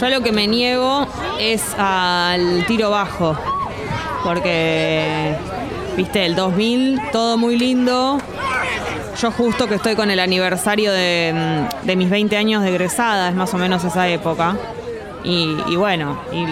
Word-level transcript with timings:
Yo 0.00 0.08
lo 0.08 0.20
que 0.20 0.30
me 0.32 0.46
niego 0.46 1.06
es 1.40 1.74
al 1.76 2.64
tiro 2.66 2.90
bajo. 2.90 3.36
Porque, 4.24 5.34
viste, 5.96 6.24
el 6.26 6.34
2000, 6.36 7.00
todo 7.12 7.36
muy 7.36 7.58
lindo. 7.58 8.18
Yo 9.20 9.32
justo 9.32 9.66
que 9.66 9.74
estoy 9.76 9.96
con 9.96 10.10
el 10.10 10.20
aniversario 10.20 10.92
de, 10.92 11.66
mis 11.96 12.08
20 12.10 12.36
años 12.36 12.62
de 12.62 12.68
egresada, 12.68 13.28
es 13.30 13.34
más 13.34 13.52
o 13.54 13.58
menos 13.58 13.82
esa 13.84 14.06
época. 14.08 14.56
Y, 15.24 15.74
bueno, 15.76 16.16
y 16.32 16.46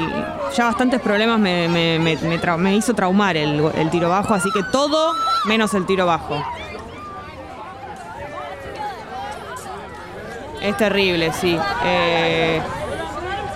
ya 0.56 0.64
bastantes 0.64 1.00
problemas 1.00 1.38
me, 1.38 1.68
me- 1.68 1.98
me 2.58 2.74
hizo 2.74 2.94
traumar 2.94 3.36
el, 3.36 3.62
el 3.76 3.90
tiro 3.90 4.08
bajo, 4.08 4.34
así 4.34 4.50
que 4.52 4.60
todo 4.72 5.14
menos 5.44 5.72
el 5.74 5.86
tiro 5.86 6.04
bajo. 6.04 6.42
Es 10.60 10.76
terrible, 10.76 11.32
sí. 11.32 11.56
Eh, 11.84 12.60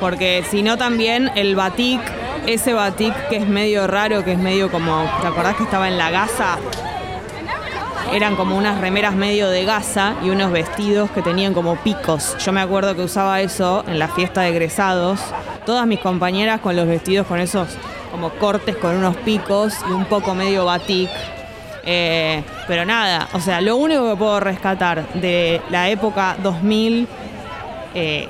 porque 0.01 0.43
si 0.51 0.63
no 0.63 0.77
también 0.79 1.31
el 1.37 1.55
batik, 1.55 2.01
ese 2.47 2.73
batik 2.73 3.15
que 3.29 3.37
es 3.37 3.47
medio 3.47 3.87
raro, 3.87 4.25
que 4.25 4.33
es 4.33 4.39
medio 4.39 4.71
como, 4.71 5.05
¿te 5.21 5.27
acordás 5.27 5.57
que 5.57 5.65
estaba 5.65 5.89
en 5.89 5.99
la 5.99 6.11
gasa? 6.11 6.59
Eran 8.13 8.35
como 8.35 8.57
unas 8.57 8.81
remeras 8.81 9.15
medio 9.15 9.49
de 9.51 9.65
gasa 9.65 10.17
y 10.25 10.31
unos 10.31 10.51
vestidos 10.51 11.11
que 11.13 11.23
tenían 11.23 11.55
como 11.55 11.77
picos. 11.77 12.37
Yo 12.45 12.53
me 12.53 12.61
acuerdo 12.61 12.97
que 12.97 13.03
usaba 13.03 13.41
eso 13.41 13.85
en 13.87 14.01
la 14.01 14.09
fiesta 14.09 14.41
de 14.41 14.49
egresados. 14.49 15.21
Todas 15.65 15.87
mis 15.87 16.01
compañeras 16.01 16.61
con 16.61 16.75
los 16.75 16.89
vestidos 16.89 17.27
con 17.27 17.39
esos 17.39 17.69
como 18.11 18.31
cortes 18.31 18.77
con 18.77 18.97
unos 18.97 19.17
picos 19.19 19.75
y 19.89 19.93
un 19.93 20.07
poco 20.07 20.35
medio 20.35 20.65
batik. 20.65 21.09
Eh, 21.85 22.43
pero 22.67 22.85
nada, 22.85 23.29
o 23.33 23.41
sea, 23.41 23.61
lo 23.61 23.77
único 23.77 24.11
que 24.11 24.17
puedo 24.17 24.41
rescatar 24.41 25.07
de 25.15 25.63
la 25.71 25.89
época 25.89 26.37
2000, 26.43 27.07
eh, 27.95 28.29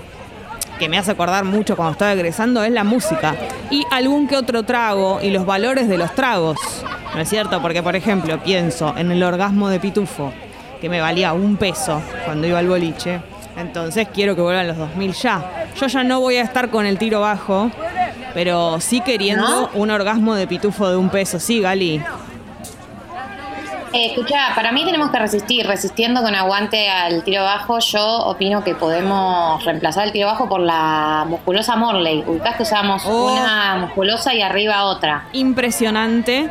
que 0.81 0.89
me 0.89 0.97
hace 0.97 1.11
acordar 1.11 1.45
mucho 1.45 1.77
cuando 1.77 1.92
estaba 1.92 2.12
egresando, 2.14 2.64
es 2.64 2.73
la 2.73 2.84
música. 2.84 3.36
Y 3.70 3.84
algún 3.91 4.27
que 4.27 4.36
otro 4.36 4.62
trago 4.62 5.20
y 5.23 5.28
los 5.31 5.45
valores 5.45 5.89
de 5.89 5.98
los 5.98 6.14
tragos. 6.14 6.56
¿No 7.14 7.20
es 7.20 7.28
cierto? 7.28 7.61
Porque, 7.61 7.83
por 7.83 7.97
ejemplo, 7.97 8.42
pienso 8.42 8.95
en 8.97 9.11
el 9.12 9.23
orgasmo 9.23 9.69
de 9.69 9.78
Pitufo, 9.78 10.33
que 10.81 10.89
me 10.89 10.98
valía 11.01 11.34
un 11.34 11.56
peso 11.58 12.01
cuando 12.25 12.47
iba 12.47 12.58
al 12.58 12.67
boliche. 12.67 13.20
Entonces 13.58 14.08
quiero 14.12 14.34
que 14.34 14.41
vuelvan 14.41 14.69
los 14.69 14.78
2000 14.78 15.12
ya. 15.12 15.67
Yo 15.78 15.86
ya 15.86 16.03
no 16.03 16.20
voy 16.20 16.36
a 16.36 16.42
estar 16.42 16.70
con 16.70 16.86
el 16.86 16.97
tiro 16.97 17.20
bajo, 17.20 17.70
pero 18.33 18.81
sí 18.81 19.03
queriendo 19.03 19.47
¿No? 19.47 19.70
un 19.75 19.91
orgasmo 19.91 20.34
de 20.34 20.47
Pitufo 20.47 20.89
de 20.89 20.97
un 20.97 21.11
peso. 21.11 21.39
Sí, 21.39 21.61
Gali. 21.61 22.03
Eh, 23.92 24.06
escucha, 24.06 24.52
para 24.55 24.70
mí 24.70 24.84
tenemos 24.84 25.10
que 25.10 25.19
resistir, 25.19 25.66
resistiendo 25.66 26.22
con 26.22 26.33
aguante 26.34 26.88
al 26.88 27.24
tiro 27.24 27.42
bajo. 27.42 27.80
Yo 27.80 28.19
opino 28.27 28.62
que 28.62 28.77
podemos 28.77 29.64
reemplazar 29.64 30.06
el 30.06 30.12
tiro 30.12 30.28
bajo 30.28 30.48
por 30.48 30.60
la 30.60 31.24
musculosa 31.28 31.74
Morley. 31.74 32.22
Ubicás 32.27 32.55
que 32.56 32.62
usamos 32.62 33.02
Oh. 33.05 33.33
una 33.33 33.77
musculosa 33.80 34.33
y 34.33 34.42
arriba 34.42 34.84
otra. 34.84 35.24
impresionante 35.33 36.48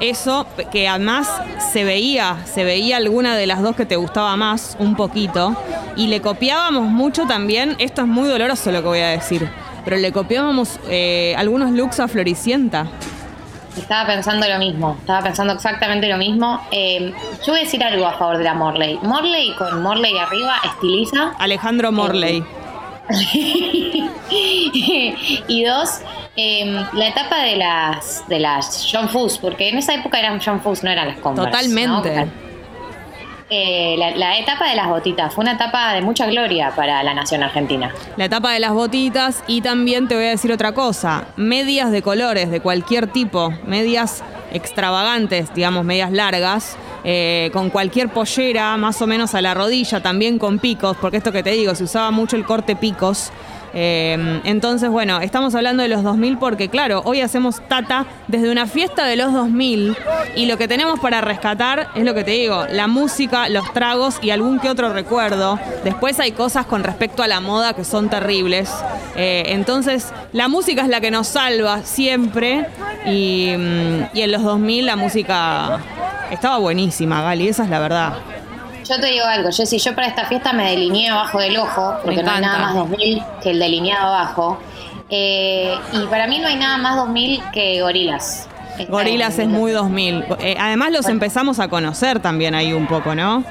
eso 0.00 0.46
que 0.72 0.86
además 0.88 1.30
se 1.72 1.84
veía, 1.84 2.36
se 2.44 2.64
veía 2.64 2.98
alguna 2.98 3.34
de 3.36 3.46
las 3.46 3.62
dos 3.62 3.76
que 3.76 3.86
te 3.86 3.96
gustaba 3.96 4.36
más, 4.36 4.76
un 4.78 4.96
poquito, 4.96 5.56
y 5.96 6.08
le 6.08 6.20
copiábamos 6.20 6.82
mucho 6.88 7.26
también, 7.26 7.76
esto 7.78 8.02
es 8.02 8.08
muy 8.08 8.28
doloroso 8.28 8.72
lo 8.72 8.82
que 8.82 8.88
voy 8.88 8.98
a 8.98 9.08
decir, 9.08 9.48
pero 9.84 9.96
le 9.96 10.12
copiábamos 10.12 10.80
eh, 10.90 11.34
algunos 11.38 11.70
looks 11.70 12.00
a 12.00 12.08
Floricienta. 12.08 12.88
Estaba 13.76 14.06
pensando 14.06 14.46
lo 14.46 14.58
mismo, 14.58 14.96
estaba 15.00 15.22
pensando 15.22 15.52
exactamente 15.52 16.08
lo 16.08 16.16
mismo. 16.16 16.60
Eh, 16.70 17.12
yo 17.44 17.52
voy 17.52 17.60
a 17.60 17.64
decir 17.64 17.82
algo 17.82 18.06
a 18.06 18.12
favor 18.12 18.38
de 18.38 18.44
la 18.44 18.54
Morley. 18.54 18.98
Morley 19.02 19.54
con 19.56 19.82
Morley 19.82 20.16
arriba 20.16 20.56
estiliza. 20.64 21.32
Alejandro 21.38 21.90
Morley. 21.92 22.44
y 25.48 25.64
dos, 25.64 26.00
eh, 26.36 26.84
la 26.94 27.08
etapa 27.08 27.42
de 27.42 27.56
las 27.56 28.26
de 28.28 28.40
las 28.40 28.88
John 28.90 29.08
Fuss, 29.08 29.38
porque 29.38 29.68
en 29.68 29.78
esa 29.78 29.94
época 29.94 30.18
eran 30.18 30.40
John 30.44 30.60
Fuss, 30.60 30.82
no 30.82 30.90
eran 30.90 31.08
las 31.08 31.18
Converse. 31.18 31.50
Totalmente. 31.50 32.26
¿no? 32.26 32.43
Eh, 33.56 33.94
la, 33.96 34.36
etapa 34.36 34.68
de 34.68 34.74
las 34.74 34.88
botitas 34.88 35.32
fue 35.32 35.42
una 35.42 35.52
etapa 35.52 35.92
de 35.92 36.02
mucha 36.02 36.26
gloria 36.26 36.72
para 36.74 37.04
la 37.04 37.14
nación 37.14 37.44
argentina. 37.44 37.94
La 38.16 38.24
etapa 38.24 38.50
de 38.50 38.58
las 38.58 38.72
botitas 38.72 39.44
y 39.46 39.60
también 39.60 40.08
te 40.08 40.16
voy 40.16 40.24
a 40.24 40.30
decir 40.30 40.50
otra 40.50 40.72
cosa, 40.72 41.28
medias 41.36 41.92
de 41.92 42.02
colores 42.02 42.50
de 42.50 42.58
cualquier 42.58 43.06
tipo, 43.06 43.54
medias 43.64 44.24
extravagantes, 44.52 45.54
digamos, 45.54 45.84
medias 45.84 46.10
largas, 46.10 46.76
eh, 47.04 47.50
con 47.52 47.70
cualquier 47.70 48.08
pollera 48.08 48.76
más 48.76 49.00
o 49.00 49.06
menos 49.06 49.36
a 49.36 49.40
la 49.40 49.54
rodilla, 49.54 50.02
también 50.02 50.40
con 50.40 50.58
picos, 50.58 50.96
porque 51.00 51.18
esto 51.18 51.30
que 51.30 51.44
te 51.44 51.50
digo, 51.50 51.76
se 51.76 51.84
usaba 51.84 52.10
mucho 52.10 52.34
el 52.34 52.44
corte 52.44 52.74
picos. 52.74 53.30
Eh, 53.74 54.40
entonces, 54.44 54.88
bueno, 54.88 55.20
estamos 55.20 55.54
hablando 55.54 55.82
de 55.82 55.88
los 55.88 56.02
2000 56.02 56.38
porque, 56.38 56.68
claro, 56.68 57.02
hoy 57.04 57.20
hacemos 57.20 57.60
tata 57.68 58.06
desde 58.28 58.50
una 58.50 58.66
fiesta 58.66 59.04
de 59.04 59.16
los 59.16 59.32
2000 59.32 59.96
y 60.36 60.46
lo 60.46 60.56
que 60.56 60.68
tenemos 60.68 61.00
para 61.00 61.20
rescatar 61.20 61.88
es 61.94 62.04
lo 62.04 62.14
que 62.14 62.22
te 62.22 62.30
digo, 62.30 62.66
la 62.70 62.86
música, 62.86 63.48
los 63.48 63.72
tragos 63.72 64.18
y 64.22 64.30
algún 64.30 64.60
que 64.60 64.70
otro 64.70 64.92
recuerdo. 64.92 65.58
Después 65.82 66.20
hay 66.20 66.32
cosas 66.32 66.66
con 66.66 66.84
respecto 66.84 67.22
a 67.22 67.28
la 67.28 67.40
moda 67.40 67.74
que 67.74 67.84
son 67.84 68.08
terribles. 68.08 68.70
Eh, 69.16 69.44
entonces, 69.48 70.12
la 70.32 70.48
música 70.48 70.82
es 70.82 70.88
la 70.88 71.00
que 71.00 71.10
nos 71.10 71.26
salva 71.26 71.82
siempre 71.82 72.66
y, 73.06 73.54
mm, 73.56 74.16
y 74.16 74.22
en 74.22 74.32
los 74.32 74.42
2000 74.42 74.86
la 74.86 74.96
música 74.96 75.80
estaba 76.30 76.58
buenísima, 76.58 77.22
Gali, 77.22 77.48
esa 77.48 77.64
es 77.64 77.70
la 77.70 77.80
verdad. 77.80 78.14
Yo 78.88 79.00
te 79.00 79.06
digo 79.06 79.24
algo, 79.24 79.50
Jessy, 79.50 79.78
yo 79.78 79.94
para 79.94 80.06
esta 80.06 80.26
fiesta 80.26 80.52
me 80.52 80.70
delineé 80.70 81.08
abajo 81.08 81.38
del 81.38 81.56
ojo, 81.56 81.94
porque 82.02 82.22
no 82.22 82.30
hay 82.30 82.40
nada 82.40 82.58
más 82.58 82.74
2000 82.74 83.22
que 83.42 83.50
el 83.50 83.58
delineado 83.58 84.08
abajo. 84.08 84.58
Eh, 85.08 85.74
y 85.92 86.06
para 86.06 86.26
mí 86.26 86.38
no 86.38 86.48
hay 86.48 86.56
nada 86.56 86.76
más 86.76 86.96
2000 86.96 87.42
que 87.52 87.80
gorilas. 87.80 88.48
Gorilas 88.88 89.38
es 89.38 89.48
muy 89.48 89.72
2000. 89.72 90.24
Eh, 90.40 90.56
además 90.58 90.92
los 90.92 91.06
empezamos 91.08 91.60
a 91.60 91.68
conocer 91.68 92.20
también 92.20 92.54
ahí 92.54 92.72
un 92.72 92.86
poco, 92.86 93.14
¿no? 93.14 93.44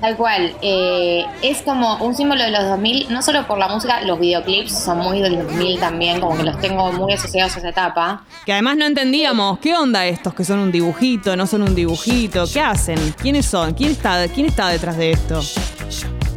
Tal 0.00 0.16
cual. 0.16 0.54
eh, 0.62 1.24
es 1.42 1.62
como 1.62 1.96
un 1.96 2.14
símbolo 2.14 2.42
de 2.44 2.50
los 2.50 2.64
2000, 2.64 3.06
no 3.12 3.22
solo 3.22 3.46
por 3.46 3.58
la 3.58 3.68
música, 3.68 4.02
los 4.02 4.18
videoclips 4.20 4.72
son 4.72 4.98
muy 4.98 5.20
del 5.20 5.38
2000 5.38 5.80
también, 5.80 6.20
como 6.20 6.36
que 6.36 6.42
los 6.42 6.60
tengo 6.60 6.92
muy 6.92 7.14
asociados 7.14 7.56
a 7.56 7.58
esa 7.60 7.68
etapa. 7.70 8.24
Que 8.44 8.52
además 8.52 8.76
no 8.76 8.84
entendíamos, 8.86 9.58
¿qué 9.58 9.74
onda 9.74 10.04
estos 10.06 10.34
que 10.34 10.44
son 10.44 10.58
un 10.58 10.70
dibujito, 10.70 11.34
no 11.36 11.46
son 11.46 11.62
un 11.62 11.74
dibujito? 11.74 12.44
¿Qué 12.52 12.60
hacen? 12.60 13.14
¿Quiénes 13.20 13.46
son? 13.46 13.72
¿Quién 13.74 13.92
está, 13.92 14.26
quién 14.28 14.46
está 14.46 14.68
detrás 14.68 14.96
de 14.96 15.12
esto? 15.12 15.40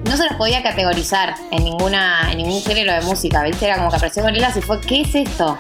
No 0.05 0.17
se 0.17 0.23
los 0.25 0.33
podía 0.37 0.63
categorizar 0.63 1.35
en 1.51 1.63
ninguna 1.65 2.31
en 2.31 2.37
ningún 2.37 2.63
género 2.63 2.93
de 2.93 3.01
música, 3.01 3.43
¿viste? 3.43 3.65
Era 3.65 3.77
como 3.77 3.89
que 3.89 3.97
apareció 3.97 4.23
gorilas 4.23 4.55
y 4.57 4.61
fue, 4.61 4.79
¿qué 4.81 5.01
es 5.01 5.13
esto? 5.13 5.57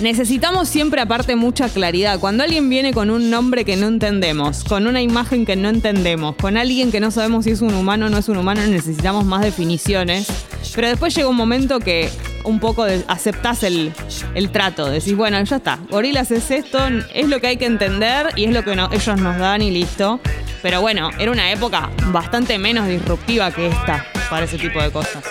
Necesitamos 0.00 0.68
siempre 0.68 1.00
aparte 1.00 1.36
mucha 1.36 1.68
claridad. 1.68 2.18
Cuando 2.20 2.44
alguien 2.44 2.68
viene 2.68 2.92
con 2.92 3.10
un 3.10 3.30
nombre 3.30 3.64
que 3.64 3.76
no 3.76 3.86
entendemos, 3.88 4.62
con 4.64 4.86
una 4.86 5.00
imagen 5.00 5.46
que 5.46 5.56
no 5.56 5.68
entendemos, 5.68 6.36
con 6.36 6.56
alguien 6.56 6.92
que 6.92 7.00
no 7.00 7.10
sabemos 7.10 7.44
si 7.44 7.50
es 7.52 7.60
un 7.62 7.74
humano 7.74 8.06
o 8.06 8.08
no 8.08 8.18
es 8.18 8.28
un 8.28 8.36
humano, 8.36 8.60
necesitamos 8.66 9.24
más 9.24 9.40
definiciones. 9.42 10.26
Pero 10.74 10.88
después 10.88 11.14
llega 11.14 11.28
un 11.28 11.36
momento 11.36 11.80
que 11.80 12.10
un 12.44 12.60
poco 12.60 12.84
de- 12.84 13.04
aceptás 13.08 13.62
el, 13.62 13.92
el 14.34 14.50
trato. 14.50 14.86
Decís, 14.90 15.16
bueno, 15.16 15.42
ya 15.42 15.56
está. 15.56 15.78
Gorilas 15.90 16.30
es 16.30 16.50
esto, 16.50 16.78
es 17.14 17.28
lo 17.28 17.40
que 17.40 17.46
hay 17.48 17.56
que 17.56 17.66
entender 17.66 18.26
y 18.36 18.44
es 18.44 18.52
lo 18.52 18.62
que 18.64 18.76
no- 18.76 18.90
ellos 18.92 19.20
nos 19.20 19.38
dan 19.38 19.62
y 19.62 19.70
listo. 19.70 20.20
Pero 20.62 20.80
bueno, 20.80 21.10
era 21.18 21.30
una 21.30 21.50
época 21.52 21.90
bastante 22.12 22.58
menos 22.58 22.88
disruptiva 22.88 23.50
que 23.50 23.68
esta 23.68 24.04
para 24.28 24.44
ese 24.44 24.58
tipo 24.58 24.82
de 24.82 24.90
cosas. 24.90 25.22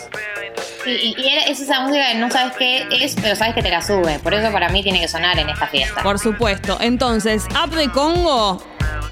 Y, 0.86 1.16
es 1.48 1.60
esa 1.60 1.82
música 1.82 2.12
que 2.12 2.18
no 2.18 2.30
sabes 2.30 2.54
qué 2.58 2.88
es, 2.92 3.16
pero 3.16 3.36
sabes 3.36 3.56
que 3.56 3.62
te 3.62 3.70
la 3.70 3.82
sube. 3.82 4.20
Por 4.20 4.34
eso 4.34 4.52
para 4.52 4.70
mí 4.70 4.84
tiene 4.84 5.02
que 5.02 5.08
sonar 5.08 5.38
en 5.40 5.50
esta 5.50 5.68
fiesta. 5.68 6.04
Por 6.04 6.20
supuesto. 6.20 6.78
Entonces, 6.80 7.46
App 7.56 7.72
de 7.72 7.90
Congo, 7.90 8.62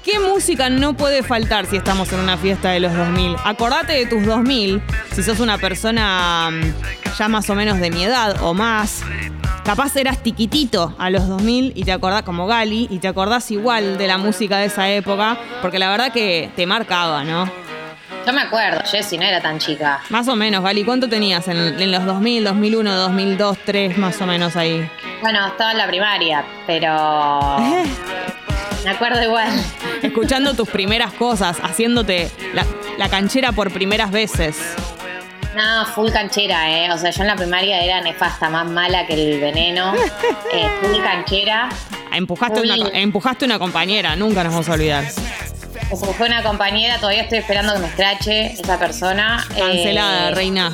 ¿qué 0.04 0.18
música 0.18 0.70
no 0.70 0.96
puede 0.96 1.22
faltar 1.22 1.66
si 1.66 1.76
estamos 1.76 2.12
en 2.12 2.20
una 2.20 2.36
fiesta 2.36 2.70
de 2.70 2.80
los 2.80 2.94
2000? 2.94 3.36
Acordate 3.44 3.92
de 3.94 4.06
tus 4.06 4.24
2000, 4.24 4.82
si 5.12 5.22
sos 5.22 5.40
una 5.40 5.58
persona 5.58 6.50
mm, 6.50 7.16
ya 7.18 7.28
más 7.28 7.48
o 7.50 7.54
menos 7.54 7.80
de 7.80 7.90
mi 7.90 8.04
edad 8.04 8.42
o 8.42 8.54
más. 8.54 9.02
Capaz 9.64 9.96
eras 9.96 10.22
tiquitito 10.22 10.94
a 10.98 11.08
los 11.08 11.26
2000 11.26 11.72
y 11.74 11.84
te 11.84 11.92
acordás 11.92 12.22
como 12.22 12.46
Gali 12.46 12.86
y 12.90 12.98
te 12.98 13.08
acordás 13.08 13.50
igual 13.50 13.96
de 13.96 14.06
la 14.06 14.18
música 14.18 14.58
de 14.58 14.66
esa 14.66 14.90
época, 14.90 15.38
porque 15.62 15.78
la 15.78 15.88
verdad 15.88 16.12
que 16.12 16.50
te 16.54 16.66
marcaba, 16.66 17.24
¿no? 17.24 17.63
Yo 18.26 18.32
me 18.32 18.40
acuerdo, 18.40 18.80
Jessy 18.90 19.18
no 19.18 19.24
era 19.24 19.40
tan 19.40 19.58
chica. 19.58 20.00
Más 20.08 20.26
o 20.28 20.36
menos, 20.36 20.62
Gali, 20.64 20.82
¿cuánto 20.84 21.08
tenías 21.08 21.46
en, 21.48 21.58
en 21.58 21.92
los 21.92 22.04
2000, 22.06 22.44
2001, 22.44 22.94
2002, 22.96 23.38
2003, 23.38 23.98
más 23.98 24.20
o 24.22 24.26
menos 24.26 24.56
ahí? 24.56 24.88
Bueno, 25.20 25.46
estaba 25.46 25.72
en 25.72 25.78
la 25.78 25.86
primaria, 25.86 26.44
pero 26.66 27.58
me 28.84 28.90
acuerdo 28.90 29.22
igual. 29.22 29.48
escuchando 30.02 30.54
tus 30.54 30.68
primeras 30.70 31.12
cosas, 31.12 31.58
haciéndote 31.62 32.30
la, 32.54 32.64
la 32.96 33.08
canchera 33.10 33.52
por 33.52 33.70
primeras 33.70 34.10
veces. 34.10 34.56
No, 35.54 35.86
full 35.86 36.10
canchera, 36.10 36.68
¿eh? 36.70 36.90
O 36.92 36.98
sea, 36.98 37.10
yo 37.10 37.22
en 37.22 37.28
la 37.28 37.36
primaria 37.36 37.80
era 37.80 38.00
nefasta, 38.00 38.48
más 38.48 38.66
mala 38.66 39.06
que 39.06 39.14
el 39.14 39.40
veneno. 39.40 39.94
Eh, 40.52 40.68
full 40.80 41.02
canchera. 41.02 41.68
Empujaste 42.12 42.60
una, 42.60 42.74
Uy. 42.76 42.90
empujaste 42.92 43.44
una 43.44 43.58
compañera, 43.58 44.14
nunca 44.14 44.44
nos 44.44 44.52
vamos 44.52 44.68
a 44.68 44.72
olvidar. 44.74 45.04
Que 45.94 46.00
se 46.00 46.06
me 46.06 46.12
fue 46.14 46.26
una 46.26 46.42
compañera, 46.42 46.98
todavía 46.98 47.22
estoy 47.22 47.38
esperando 47.38 47.72
que 47.74 47.78
me 47.80 47.86
escrache 47.88 48.52
esa 48.52 48.78
persona. 48.78 49.44
Cancelada, 49.56 50.28
Eh, 50.30 50.34
reina. 50.34 50.72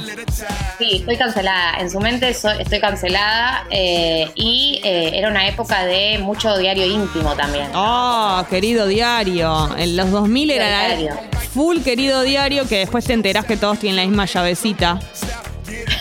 Sí, 0.78 0.96
estoy 0.96 1.16
cancelada. 1.16 1.74
En 1.78 1.90
su 1.90 2.00
mente 2.00 2.32
soy- 2.34 2.60
estoy 2.60 2.80
cancelada 2.80 3.64
eh, 3.70 4.30
y 4.34 4.80
eh, 4.84 5.10
era 5.14 5.28
una 5.28 5.46
época 5.46 5.84
de 5.84 6.18
mucho 6.18 6.56
diario 6.56 6.86
íntimo 6.86 7.34
también. 7.34 7.68
Oh, 7.74 8.44
querido 8.48 8.86
diario. 8.86 9.68
En 9.76 9.96
los 9.96 10.10
2000 10.10 10.50
era 10.50 10.70
la- 10.70 10.94
Diario. 10.96 11.20
full 11.54 11.80
querido 11.82 12.22
diario 12.22 12.66
que 12.68 12.78
después 12.78 13.04
te 13.04 13.12
enterás 13.12 13.44
que 13.44 13.56
todos 13.56 13.78
tienen 13.78 13.96
la 13.96 14.02
misma 14.06 14.24
llavecita. 14.26 14.98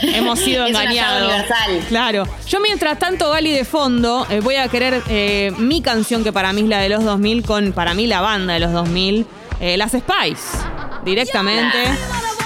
Hemos 0.02 0.40
sido 0.40 0.64
Es 0.66 0.70
engañados. 0.70 1.28
universal. 1.32 1.86
Claro. 1.90 2.28
Yo 2.48 2.60
mientras 2.60 3.00
tanto, 3.00 3.30
Gali 3.32 3.52
de 3.52 3.66
fondo, 3.66 4.26
eh, 4.30 4.40
voy 4.42 4.56
a 4.56 4.68
querer 4.68 5.02
eh, 5.10 5.52
mi 5.58 5.82
canción 5.82 6.24
que 6.24 6.32
para 6.34 6.54
mí 6.54 6.62
es 6.62 6.68
la 6.68 6.80
de 6.80 6.90
los 6.90 7.04
2000 7.04 7.44
con 7.44 7.72
para 7.74 7.94
mí 7.94 8.08
la 8.08 8.22
banda 8.22 8.54
de 8.54 8.60
los 8.60 8.72
2000, 8.72 9.26
eh, 9.60 9.78
las 9.78 9.92
Spice. 9.92 10.58
Directamente. 11.04 11.78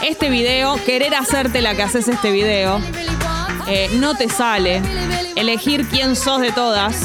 Este 0.07 0.29
video, 0.29 0.75
querer 0.85 1.15
hacerte 1.15 1.61
la 1.61 1.75
que 1.75 1.83
haces 1.83 2.07
este 2.09 2.31
video, 2.31 2.79
no 3.93 4.15
te 4.15 4.27
sale. 4.29 4.81
Elegir 5.35 5.87
quién 5.87 6.15
sos 6.17 6.41
de 6.41 6.51
todas. 6.51 6.97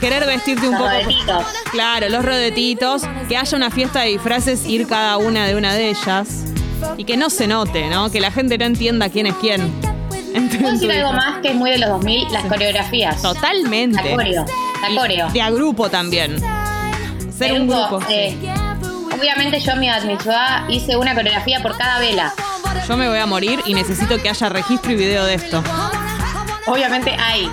Querer 0.00 0.26
vestirte 0.26 0.66
un 0.68 0.72
Los 0.74 0.82
poco. 0.82 0.90
rodetitos. 0.92 1.46
Claro, 1.70 2.08
los 2.08 2.24
rodetitos, 2.24 3.02
que 3.28 3.36
haya 3.36 3.56
una 3.56 3.70
fiesta 3.70 4.00
de 4.00 4.08
disfraces, 4.08 4.66
ir 4.66 4.86
cada 4.88 5.16
una 5.18 5.46
de 5.46 5.54
una 5.54 5.72
de 5.74 5.90
ellas. 5.90 6.26
Y 6.96 7.04
que 7.04 7.16
no 7.16 7.30
se 7.30 7.46
note, 7.46 7.88
¿no? 7.88 8.10
Que 8.10 8.20
la 8.20 8.30
gente 8.30 8.56
no 8.58 8.64
entienda 8.64 9.08
quién 9.08 9.26
es 9.26 9.34
quién. 9.40 9.72
¿Puedo 10.60 10.72
decir 10.72 10.90
algo 10.92 11.12
más 11.12 11.40
que 11.42 11.48
es 11.48 11.54
muy 11.54 11.70
de 11.70 11.78
los 11.78 11.90
2000? 11.90 12.32
Las 12.32 12.44
coreografías. 12.46 13.20
Totalmente. 13.22 14.02
La 14.02 14.16
coreo. 14.16 14.44
La 14.82 15.00
coreo. 15.00 15.30
De 15.30 15.40
a 15.42 15.50
grupo 15.50 15.88
también. 15.88 16.38
Ser 17.36 17.52
El 17.52 17.62
un 17.62 17.68
grupo, 17.68 17.98
grupo. 17.98 18.06
eh, 18.10 18.36
obviamente 19.18 19.58
yo 19.60 19.76
mi 19.76 19.88
admitzvah 19.88 20.66
hice 20.68 20.96
una 20.96 21.14
coreografía 21.14 21.60
por 21.62 21.76
cada 21.76 21.98
vela. 21.98 22.32
Yo 22.86 22.96
me 22.96 23.08
voy 23.08 23.18
a 23.18 23.26
morir 23.26 23.60
y 23.66 23.74
necesito 23.74 24.20
que 24.20 24.28
haya 24.28 24.48
registro 24.48 24.92
y 24.92 24.96
video 24.96 25.24
de 25.24 25.34
esto. 25.34 25.62
Obviamente 26.66 27.10
hay. 27.18 27.48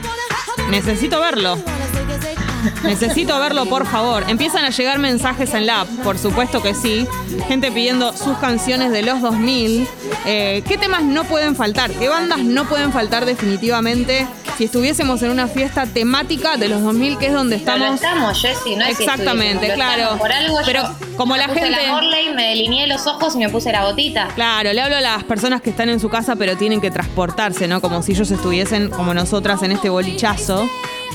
Necesito 0.69 1.19
verlo. 1.19 1.57
Necesito 2.83 3.37
verlo, 3.39 3.65
por 3.65 3.85
favor. 3.87 4.23
Empiezan 4.27 4.65
a 4.65 4.69
llegar 4.69 4.99
mensajes 4.99 5.53
en 5.53 5.65
la 5.65 5.81
app, 5.81 5.89
por 6.03 6.17
supuesto 6.17 6.61
que 6.61 6.73
sí. 6.73 7.07
Gente 7.47 7.71
pidiendo 7.71 8.13
sus 8.13 8.37
canciones 8.37 8.91
de 8.91 9.01
los 9.03 9.21
2000. 9.21 9.87
Eh, 10.25 10.63
¿Qué 10.67 10.77
temas 10.77 11.03
no 11.03 11.23
pueden 11.23 11.55
faltar? 11.55 11.91
¿Qué 11.91 12.09
bandas 12.09 12.39
no 12.39 12.65
pueden 12.65 12.91
faltar 12.91 13.25
definitivamente 13.25 14.27
si 14.57 14.65
estuviésemos 14.65 15.21
en 15.23 15.31
una 15.31 15.47
fiesta 15.47 15.85
temática 15.85 16.57
de 16.57 16.67
los 16.69 16.81
2000, 16.83 17.17
que 17.17 17.27
es 17.27 17.33
donde 17.33 17.55
no 17.55 17.59
estamos? 17.59 17.95
estamos, 17.95 18.41
Jessy, 18.41 18.75
no 18.75 18.85
es 18.85 18.99
Exactamente, 18.99 19.73
claro. 19.73 20.17
Por 20.17 20.31
algo 20.31 20.57
Pero 20.65 20.83
yo 20.83 21.17
como 21.17 21.33
me 21.33 21.39
la 21.39 21.47
puse 21.47 21.61
gente- 21.61 21.81
la 21.87 21.93
Morley, 21.93 22.33
me 22.33 22.49
delineé 22.49 22.87
los 22.87 23.07
ojos 23.07 23.35
y 23.35 23.39
me 23.39 23.49
puse 23.49 23.71
la 23.71 23.83
botita. 23.83 24.27
Claro, 24.35 24.71
le 24.73 24.81
hablo 24.81 24.97
a 24.97 25.01
las 25.01 25.23
personas 25.23 25.61
que 25.61 25.69
están 25.71 25.89
en 25.89 25.99
su 25.99 26.09
casa 26.09 26.35
pero 26.35 26.57
tienen 26.57 26.81
que 26.81 26.91
transportarse, 26.91 27.67
¿no? 27.67 27.81
Como 27.81 28.01
si 28.03 28.11
ellos 28.13 28.29
estuviesen 28.31 28.89
como 28.89 29.13
nosotras 29.13 29.63
en 29.63 29.71
este 29.71 29.89
bolichazo, 29.89 30.69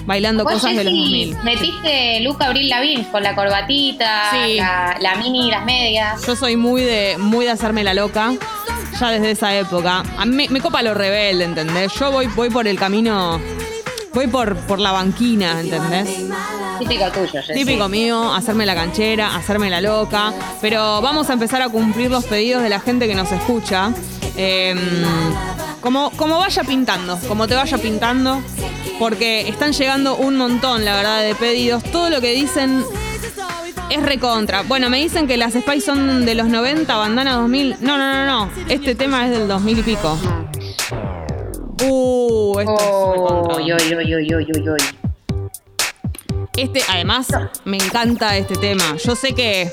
bailando 0.04 0.44
Vos, 0.44 0.54
cosas 0.54 0.76
de 0.76 0.84
los 0.84 0.92
Jessy, 0.92 1.30
2000. 1.32 1.44
metiste 1.44 2.20
Luca 2.20 2.46
Abril 2.46 2.68
Lavigne 2.68 3.08
con 3.10 3.22
la 3.22 3.34
corbatita, 3.34 4.30
Sí. 4.32 4.54
la, 4.56 4.96
la 5.00 5.14
mini 5.16 5.48
y 5.48 5.50
las 5.50 5.64
medias. 5.64 6.26
Yo 6.26 6.36
soy 6.36 6.56
muy 6.56 6.82
de, 6.82 7.16
muy 7.18 7.44
de 7.44 7.52
hacerme 7.52 7.82
la 7.84 7.94
loca, 7.94 8.32
ya 9.00 9.10
desde 9.10 9.30
esa 9.32 9.54
época. 9.56 10.02
A 10.18 10.24
mí 10.24 10.34
me, 10.36 10.48
me 10.48 10.60
copa 10.60 10.82
lo 10.82 10.94
rebelde, 10.94 11.44
¿entendés? 11.44 11.92
Yo 11.94 12.10
voy, 12.12 12.26
voy 12.28 12.50
por 12.50 12.66
el 12.68 12.78
camino, 12.78 13.40
voy 14.14 14.26
por, 14.26 14.56
por 14.66 14.78
la 14.78 14.92
banquina, 14.92 15.60
¿entendés? 15.60 16.08
Típico 16.78 17.04
tuyo, 17.10 17.40
Jessy. 17.42 17.54
Típico 17.54 17.88
mío, 17.88 18.34
hacerme 18.34 18.66
la 18.66 18.74
canchera, 18.74 19.34
hacerme 19.34 19.70
la 19.70 19.80
loca. 19.80 20.32
Pero 20.60 21.00
vamos 21.00 21.30
a 21.30 21.32
empezar 21.32 21.62
a 21.62 21.68
cumplir 21.70 22.10
los 22.10 22.24
pedidos 22.24 22.62
de 22.62 22.68
la 22.68 22.80
gente 22.80 23.08
que 23.08 23.14
nos 23.14 23.32
escucha. 23.32 23.92
Eh, 24.36 24.74
como, 25.80 26.10
como 26.10 26.38
vaya 26.38 26.62
pintando, 26.64 27.18
como 27.28 27.46
te 27.46 27.54
vaya 27.54 27.78
pintando. 27.78 28.42
Porque 28.98 29.48
están 29.48 29.72
llegando 29.72 30.16
un 30.16 30.36
montón, 30.36 30.84
la 30.84 30.96
verdad, 30.96 31.22
de 31.22 31.34
pedidos. 31.34 31.82
Todo 31.84 32.10
lo 32.10 32.20
que 32.20 32.32
dicen 32.32 32.84
es 33.90 34.02
recontra. 34.02 34.62
Bueno, 34.62 34.88
me 34.88 34.98
dicen 34.98 35.26
que 35.26 35.36
las 35.36 35.52
Spice 35.52 35.80
son 35.80 36.24
de 36.24 36.34
los 36.34 36.48
90, 36.48 36.96
bandana 36.96 37.34
2000. 37.34 37.76
No, 37.80 37.98
no, 37.98 38.12
no, 38.12 38.26
no. 38.26 38.50
Este 38.68 38.94
tema 38.94 39.26
es 39.26 39.32
del 39.32 39.48
2000 39.48 39.78
y 39.78 39.82
pico. 39.82 40.18
Uh, 41.82 42.58
esto 42.60 42.74
es 42.74 43.06
recontra. 43.06 43.64
Este, 46.56 46.80
además, 46.88 47.28
me 47.64 47.76
encanta 47.76 48.36
este 48.36 48.56
tema. 48.56 48.96
Yo 48.96 49.14
sé 49.14 49.34
que 49.34 49.70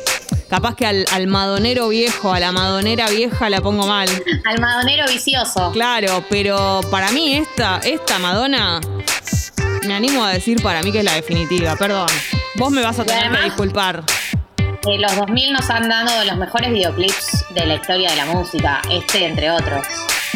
capaz 0.49 0.75
que 0.75 0.85
al, 0.85 1.05
al 1.11 1.27
madonero 1.27 1.87
viejo, 1.87 2.33
a 2.33 2.39
la 2.39 2.51
madonera 2.51 3.09
vieja 3.09 3.49
la 3.49 3.61
pongo 3.61 3.87
mal. 3.87 4.09
Almadonero 4.45 5.05
vicioso. 5.07 5.71
Claro, 5.71 6.23
pero 6.29 6.81
para 6.91 7.11
mí 7.11 7.35
esta, 7.35 7.79
esta 7.79 8.19
Madonna, 8.19 8.81
me 9.85 9.93
animo 9.93 10.23
a 10.23 10.31
decir 10.31 10.61
para 10.61 10.81
mí 10.81 10.91
que 10.91 10.99
es 10.99 11.05
la 11.05 11.15
definitiva. 11.15 11.75
Perdón. 11.75 12.07
Vos 12.55 12.71
me 12.71 12.81
vas 12.81 12.99
a 12.99 13.03
tener 13.03 13.31
que 13.31 13.43
disculpar. 13.45 14.03
Eh, 14.85 14.99
los 14.99 15.15
2000 15.15 15.53
nos 15.53 15.69
han 15.69 15.89
dado 15.89 16.19
de 16.19 16.25
los 16.25 16.37
mejores 16.37 16.71
videoclips 16.71 17.45
de 17.53 17.65
la 17.65 17.75
historia 17.75 18.09
de 18.11 18.15
la 18.17 18.25
música, 18.25 18.81
este 18.91 19.25
entre 19.25 19.49
otros. 19.49 19.85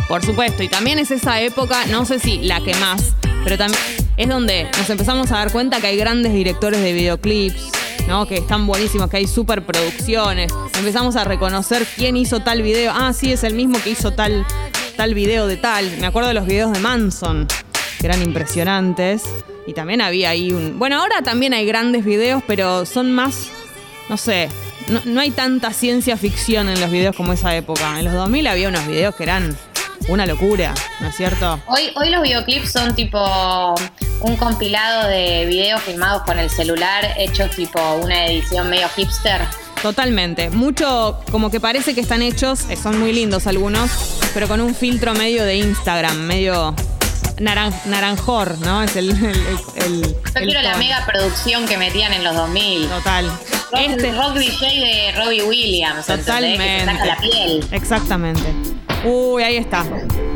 Por 0.07 0.23
supuesto, 0.23 0.63
y 0.63 0.69
también 0.69 0.99
es 0.99 1.11
esa 1.11 1.41
época, 1.41 1.85
no 1.87 2.05
sé 2.05 2.17
si 2.17 2.39
la 2.39 2.61
que 2.61 2.73
más, 2.75 3.13
pero 3.43 3.57
también 3.57 3.81
es 4.15 4.29
donde 4.29 4.69
nos 4.77 4.89
empezamos 4.89 5.31
a 5.31 5.35
dar 5.39 5.51
cuenta 5.51 5.81
que 5.81 5.87
hay 5.87 5.97
grandes 5.97 6.31
directores 6.33 6.81
de 6.81 6.93
videoclips, 6.93 7.71
¿no? 8.07 8.25
Que 8.25 8.35
están 8.35 8.65
buenísimos, 8.65 9.09
que 9.09 9.17
hay 9.17 9.27
superproducciones. 9.27 10.51
Empezamos 10.77 11.17
a 11.17 11.25
reconocer 11.25 11.85
quién 11.97 12.15
hizo 12.15 12.39
tal 12.39 12.61
video. 12.61 12.93
Ah, 12.95 13.11
sí, 13.11 13.33
es 13.33 13.43
el 13.43 13.53
mismo 13.53 13.79
que 13.83 13.89
hizo 13.89 14.11
tal, 14.11 14.45
tal 14.95 15.13
video 15.13 15.45
de 15.45 15.57
tal. 15.57 15.97
Me 15.97 16.07
acuerdo 16.07 16.29
de 16.29 16.35
los 16.35 16.45
videos 16.45 16.71
de 16.71 16.79
Manson, 16.79 17.47
que 17.99 18.07
eran 18.07 18.21
impresionantes. 18.21 19.23
Y 19.65 19.73
también 19.73 20.01
había 20.01 20.29
ahí 20.29 20.51
un. 20.51 20.79
Bueno, 20.79 21.01
ahora 21.01 21.21
también 21.21 21.53
hay 21.53 21.65
grandes 21.65 22.05
videos, 22.05 22.43
pero 22.47 22.85
son 22.85 23.11
más. 23.11 23.49
No 24.09 24.17
sé. 24.17 24.49
No, 24.87 25.01
no 25.03 25.19
hay 25.19 25.31
tanta 25.31 25.73
ciencia 25.73 26.15
ficción 26.15 26.69
en 26.69 26.79
los 26.79 26.89
videos 26.89 27.15
como 27.15 27.33
esa 27.33 27.55
época. 27.55 27.99
En 27.99 28.05
los 28.05 28.13
2000 28.13 28.47
había 28.47 28.69
unos 28.69 28.87
videos 28.87 29.15
que 29.15 29.23
eran 29.23 29.57
una 30.07 30.25
locura, 30.25 30.73
¿no 31.01 31.07
es 31.07 31.15
cierto? 31.15 31.59
Hoy, 31.67 31.91
hoy 31.95 32.09
los 32.09 32.21
videoclips 32.21 32.71
son 32.71 32.95
tipo 32.95 33.75
un 34.21 34.37
compilado 34.37 35.07
de 35.07 35.45
videos 35.45 35.81
filmados 35.81 36.23
con 36.23 36.39
el 36.39 36.49
celular, 36.49 37.05
hechos 37.17 37.51
tipo 37.51 37.79
una 37.95 38.27
edición 38.27 38.69
medio 38.69 38.87
hipster. 38.95 39.41
Totalmente. 39.81 40.49
Mucho, 40.49 41.19
como 41.31 41.51
que 41.51 41.59
parece 41.59 41.93
que 41.93 42.01
están 42.01 42.21
hechos, 42.21 42.69
eh, 42.69 42.75
son 42.75 42.99
muy 42.99 43.13
lindos 43.13 43.45
algunos, 43.47 44.19
pero 44.33 44.47
con 44.47 44.61
un 44.61 44.73
filtro 44.73 45.13
medio 45.13 45.43
de 45.43 45.57
Instagram, 45.57 46.17
medio 46.17 46.73
naran- 47.39 47.73
naranjor, 47.85 48.57
¿no? 48.59 48.83
Es 48.83 48.95
el. 48.95 49.09
el- 49.11 49.25
el- 49.25 49.35
el- 49.75 50.01
Yo 50.03 50.41
quiero 50.43 50.61
la 50.61 50.77
mega 50.77 51.05
producción 51.05 51.65
que 51.67 51.77
metían 51.77 52.13
en 52.13 52.23
los 52.23 52.35
2000. 52.35 52.87
Total. 52.87 53.25
Rock, 53.71 53.81
Este, 53.81 54.11
rock 54.13 54.33
DJ 54.35 54.67
de 54.79 55.11
Robbie 55.17 55.43
Williams. 55.43 56.05
Que 56.05 56.17
Totalmente. 56.17 56.79
se 56.79 56.85
saca 56.85 57.05
la 57.05 57.17
piel. 57.17 57.67
Exactamente. 57.71 58.53
Uy, 59.03 59.43
ahí 59.43 59.57
está. 59.57 59.83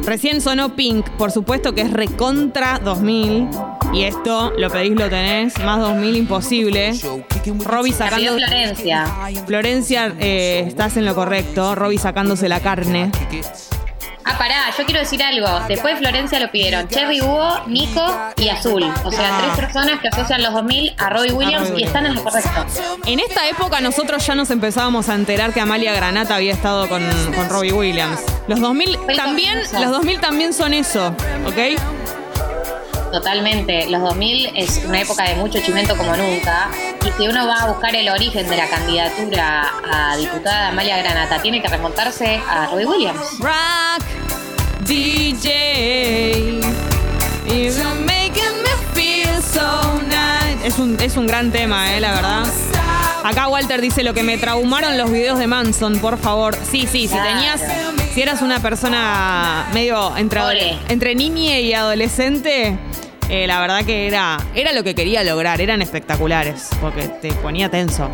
Recién 0.06 0.42
sonó 0.42 0.76
Pink, 0.76 1.10
por 1.12 1.32
supuesto 1.32 1.74
que 1.74 1.82
es 1.82 1.92
recontra 1.92 2.80
2000. 2.84 3.48
Y 3.94 4.04
esto, 4.04 4.52
lo 4.58 4.70
pedís, 4.70 4.92
lo 4.92 5.10
tenés. 5.10 5.58
Más 5.60 5.80
2000 5.80 6.16
imposible. 6.16 6.94
Robbie 7.66 7.94
sacando. 7.94 8.34
Florencia. 8.38 9.06
Florencia, 9.48 10.14
eh, 10.20 10.64
estás 10.68 10.98
en 10.98 11.06
lo 11.06 11.16
correcto. 11.16 11.76
Robbie 11.76 11.98
sacándose 11.98 12.48
la 12.50 12.60
carne. 12.60 13.12
Ah, 14.24 14.38
pará, 14.38 14.70
yo 14.78 14.86
quiero 14.86 15.00
decir 15.00 15.22
algo. 15.24 15.48
Después 15.68 15.96
de 15.96 16.00
Florencia 16.02 16.40
lo 16.40 16.52
pidieron 16.52 16.88
Cherry 16.88 17.22
Hugo, 17.22 17.62
Nico 17.68 18.06
y 18.38 18.50
Azul. 18.50 18.84
O 19.04 19.12
sea, 19.12 19.40
tres 19.42 19.66
personas 19.66 20.00
que 20.00 20.08
asocian 20.10 20.42
los 20.44 20.54
2000 20.54 20.94
a 20.98 21.10
Robbie 21.10 21.32
Williams 21.32 21.72
y 21.76 21.84
están 21.84 22.06
en 22.06 22.16
lo 22.16 22.24
correcto. 22.24 22.66
En 23.06 23.20
esta 23.20 23.48
época 23.50 23.82
nosotros 23.82 24.26
ya 24.26 24.36
nos 24.36 24.50
empezábamos 24.52 25.10
a 25.10 25.16
enterar 25.16 25.54
que 25.54 25.62
Amalia 25.62 25.94
Granata 25.94 26.36
había 26.36 26.54
estado 26.54 26.88
con, 26.88 27.04
con 27.34 27.50
Robbie 27.50 27.74
Williams. 27.74 28.20
Los 28.48 28.60
2000 28.60 28.98
Fue 28.98 29.16
también, 29.16 29.60
los 29.60 29.92
2000 29.92 30.20
también 30.20 30.54
son 30.54 30.74
eso, 30.74 31.16
¿ok? 31.46 31.80
Totalmente. 33.12 33.88
Los 33.90 34.02
2000 34.02 34.52
es 34.56 34.82
una 34.86 35.02
época 35.02 35.24
de 35.28 35.36
mucho 35.36 35.60
chimento 35.60 35.98
como 35.98 36.16
nunca. 36.16 36.70
Y 37.06 37.12
si 37.18 37.28
uno 37.28 37.48
va 37.48 37.64
a 37.64 37.68
buscar 37.68 37.96
el 37.96 38.10
origen 38.10 38.48
de 38.48 38.58
la 38.58 38.68
candidatura 38.70 39.72
a 39.92 40.16
diputada 40.18 40.68
Amalia 40.70 40.98
Granata, 40.98 41.42
tiene 41.42 41.62
que 41.62 41.68
remontarse 41.68 42.40
a 42.48 42.68
Robbie 42.68 42.86
Williams. 42.86 43.20
Rock 43.40 44.04
DJ. 44.86 46.60
You're 47.48 47.84
making 48.06 48.44
me 48.64 48.94
feel 48.94 49.42
so 49.42 50.00
nice. 50.04 50.66
Es 50.68 50.78
un, 50.78 51.00
es 51.02 51.18
un 51.18 51.26
gran 51.28 51.52
tema, 51.52 51.96
eh, 51.96 52.00
la 52.02 52.12
verdad. 52.14 52.44
Acá 53.24 53.48
Walter 53.48 53.82
dice 53.82 54.04
lo 54.04 54.14
que 54.14 54.24
me 54.24 54.38
traumaron 54.38 54.98
los 54.98 55.12
videos 55.12 55.38
de 55.40 55.48
Manson, 55.48 56.00
por 56.00 56.18
favor. 56.18 56.56
Sí, 56.70 56.88
sí, 56.92 57.08
si 57.08 57.16
tenías, 57.16 57.62
si 58.14 58.22
eras 58.22 58.42
una 58.42 58.60
persona 58.60 59.68
medio 59.74 60.16
entre, 60.18 60.40
Pobre. 60.40 60.80
entre 60.90 61.14
niña 61.16 61.60
y 61.60 61.74
adolescente, 61.74 62.78
eh, 63.32 63.48
la 63.48 63.62
verdad 63.62 63.86
que 63.86 64.08
era, 64.08 64.38
era 64.54 64.74
lo 64.74 64.84
que 64.84 64.94
quería 64.94 65.24
lograr, 65.24 65.62
eran 65.62 65.82
espectaculares, 65.82 66.68
porque 66.82 67.08
te 67.08 67.32
ponía 67.34 67.70
tenso. 67.70 68.10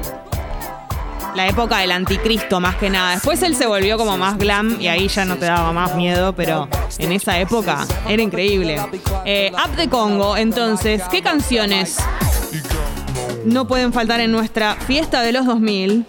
la 1.36 1.48
época 1.48 1.80
del 1.80 1.92
anticristo 1.92 2.60
más 2.60 2.76
que 2.76 2.90
nada. 2.90 3.12
Después 3.16 3.42
él 3.44 3.56
se 3.56 3.66
volvió 3.68 3.98
como 3.98 4.18
más 4.18 4.38
glam 4.38 4.78
y 4.80 4.88
ahí 4.88 5.08
ya 5.08 5.26
no 5.26 5.36
te 5.38 5.46
daba 5.46 5.72
más 5.74 5.96
miedo, 5.96 6.34
pero 6.34 6.68
en 6.98 7.12
esa 7.12 7.40
época 7.40 7.86
era 8.08 8.22
increíble. 8.22 8.80
Eh, 9.26 9.52
Up 9.54 9.76
de 9.76 9.88
Congo, 9.90 10.38
entonces, 10.38 11.02
¿qué 11.12 11.22
canciones 11.22 11.98
no 13.46 13.68
pueden 13.68 13.94
faltar 13.94 14.20
en 14.20 14.32
nuestra 14.32 14.76
fiesta 14.76 15.22
de 15.22 15.32
los 15.32 15.46
2000? 15.46 16.06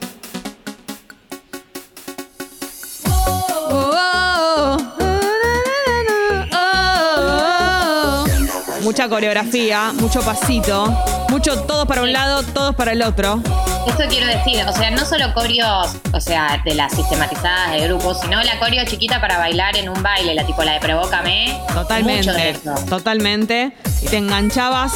Mucha 8.89 9.07
coreografía, 9.07 9.93
mucho 9.93 10.23
pasito, 10.23 10.87
mucho 11.29 11.61
todos 11.65 11.87
para 11.87 12.01
un 12.01 12.11
lado, 12.11 12.43
todos 12.43 12.75
para 12.75 12.93
el 12.93 13.03
otro. 13.03 13.39
Esto 13.87 14.05
quiero 14.09 14.27
decir, 14.27 14.65
o 14.67 14.73
sea, 14.73 14.91
no 14.91 15.05
solo 15.05 15.35
coreos, 15.35 15.95
o 16.15 16.21
sea, 16.23 16.63
de 16.65 16.75
las 16.75 16.95
sistematizadas 16.95 17.73
de 17.73 17.87
grupos, 17.87 18.19
sino 18.23 18.43
la 18.43 18.59
coreo 18.59 18.87
chiquita 18.87 19.21
para 19.21 19.37
bailar 19.37 19.77
en 19.77 19.91
un 19.91 20.03
baile, 20.03 20.35
la 20.35 20.47
tipo 20.47 20.65
la 20.65 20.73
de 20.73 20.81
Provócame. 20.81 21.61
Totalmente, 21.75 22.59
totalmente. 22.89 23.73
Y 24.01 24.07
te 24.07 24.17
enganchabas 24.17 24.95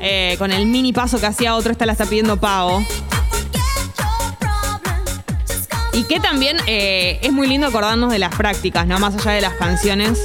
eh, 0.00 0.34
con 0.38 0.50
el 0.50 0.66
mini 0.66 0.92
paso 0.92 1.20
que 1.20 1.26
hacía 1.26 1.54
otro, 1.54 1.70
esta 1.70 1.86
la 1.86 1.92
está 1.92 2.06
pidiendo 2.06 2.38
Pavo. 2.38 2.82
Y 5.92 6.02
que 6.08 6.18
también 6.18 6.56
eh, 6.66 7.20
es 7.22 7.30
muy 7.30 7.46
lindo 7.46 7.68
acordarnos 7.68 8.10
de 8.10 8.18
las 8.18 8.34
prácticas, 8.34 8.84
¿no? 8.88 8.98
Más 8.98 9.14
allá 9.14 9.30
de 9.30 9.42
las 9.42 9.52
canciones. 9.54 10.18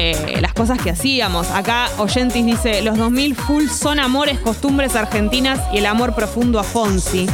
Eh, 0.00 0.38
las 0.40 0.54
cosas 0.54 0.78
que 0.78 0.90
hacíamos. 0.90 1.50
Acá 1.50 1.88
Oyentis 1.98 2.46
dice, 2.46 2.82
los 2.82 2.96
2000 2.96 3.34
full 3.34 3.66
son 3.66 3.98
amores, 3.98 4.38
costumbres 4.38 4.94
argentinas 4.94 5.58
y 5.72 5.78
el 5.78 5.86
amor 5.86 6.14
profundo 6.14 6.60
a 6.60 6.62
Fonsi. 6.62 7.28